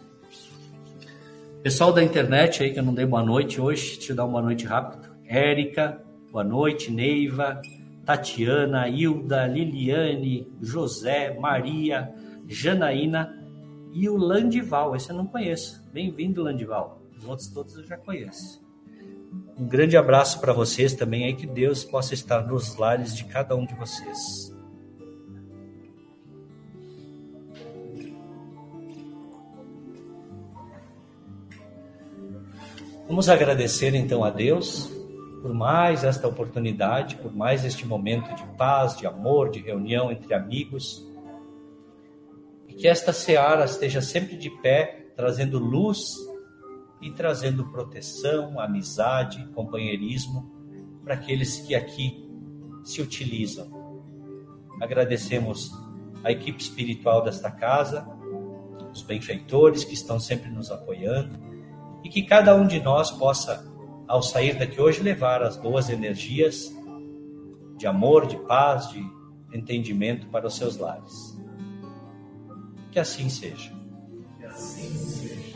Pessoal 1.62 1.92
da 1.92 2.02
internet 2.02 2.64
aí 2.64 2.74
que 2.74 2.80
eu 2.80 2.84
não 2.84 2.94
dei 2.94 3.06
boa 3.06 3.22
noite 3.22 3.60
hoje, 3.60 3.98
deixa 3.98 4.14
eu 4.14 4.16
dar 4.16 4.24
uma 4.24 4.32
boa 4.32 4.44
noite 4.44 4.66
rápido. 4.66 5.12
Érica, 5.26 6.02
boa 6.32 6.44
noite, 6.44 6.90
Neiva, 6.92 7.62
Tatiana, 8.06 8.88
Hilda, 8.88 9.48
Liliane, 9.48 10.48
José, 10.62 11.38
Maria, 11.40 12.14
Janaína 12.48 13.38
e 13.92 14.10
o 14.10 14.18
Landival. 14.18 14.96
Esse 14.96 15.12
eu 15.12 15.16
não 15.16 15.28
conheço. 15.28 15.82
Bem-vindo, 15.94 16.42
Landival. 16.42 17.02
Os 17.18 17.26
outros 17.26 17.48
todos 17.50 17.76
eu 17.76 17.84
já 17.86 17.98
conheço. 17.98 18.62
Um 19.58 19.68
grande 19.68 19.96
abraço 19.96 20.40
para 20.40 20.54
vocês 20.54 20.94
também 20.94 21.26
aí, 21.26 21.36
que 21.36 21.46
Deus 21.46 21.84
possa 21.84 22.14
estar 22.14 22.46
nos 22.48 22.76
lares 22.76 23.16
de 23.16 23.26
cada 23.26 23.56
um 23.56 23.66
de 23.66 23.76
vocês. 23.76 24.52
Vamos 33.08 33.28
agradecer 33.28 33.94
então 33.94 34.24
a 34.24 34.30
Deus 34.30 35.01
por 35.42 35.54
mais 35.54 36.04
esta 36.04 36.28
oportunidade, 36.28 37.16
por 37.16 37.36
mais 37.36 37.66
este 37.66 37.86
momento 37.86 38.34
de 38.36 38.44
paz, 38.58 38.96
de 38.96 39.08
amor, 39.08 39.50
de 39.50 39.60
reunião 39.60 40.12
entre 40.12 40.34
amigos. 40.34 41.08
E 42.68 42.74
que 42.74 42.88
esta 42.88 43.12
seara 43.12 43.66
esteja 43.66 44.02
sempre 44.02 44.38
de 44.38 44.50
pé, 44.50 45.08
trazendo 45.16 45.58
luz 45.58 46.00
e 47.02 47.10
trazendo 47.12 47.66
proteção, 47.72 48.60
amizade, 48.60 49.44
companheirismo 49.56 50.52
para 51.04 51.16
aqueles 51.16 51.60
que 51.62 51.74
aqui 51.74 52.30
se 52.84 53.02
utilizam. 53.02 53.82
Agradecemos 54.80 55.72
a 56.24 56.32
equipe 56.32 56.62
espiritual 56.62 57.24
desta 57.24 57.50
casa, 57.50 58.08
os 58.94 59.02
benfeitores 59.02 59.84
que 59.84 59.94
estão 59.94 60.20
sempre 60.20 60.50
nos 60.50 60.70
apoiando 60.70 61.40
e 62.04 62.10
que 62.10 62.24
cada 62.24 62.56
um 62.56 62.68
de 62.68 62.80
nós 62.80 63.10
possa, 63.10 63.71
ao 64.12 64.22
sair 64.22 64.60
daqui 64.60 64.82
hoje, 64.82 65.02
levar 65.02 65.42
as 65.42 65.56
boas 65.56 65.90
energias 65.90 66.70
de 67.78 67.88
amor, 67.88 68.28
de 68.28 68.36
paz, 68.40 68.90
de 68.90 69.02
entendimento 69.54 70.28
para 70.28 70.46
os 70.46 70.58
seus 70.58 70.76
lares. 70.76 71.40
Que 72.92 73.00
assim 73.00 73.30
seja. 73.30 73.72
Que 74.38 74.46
assim 74.46 74.94
seja. 74.98 75.56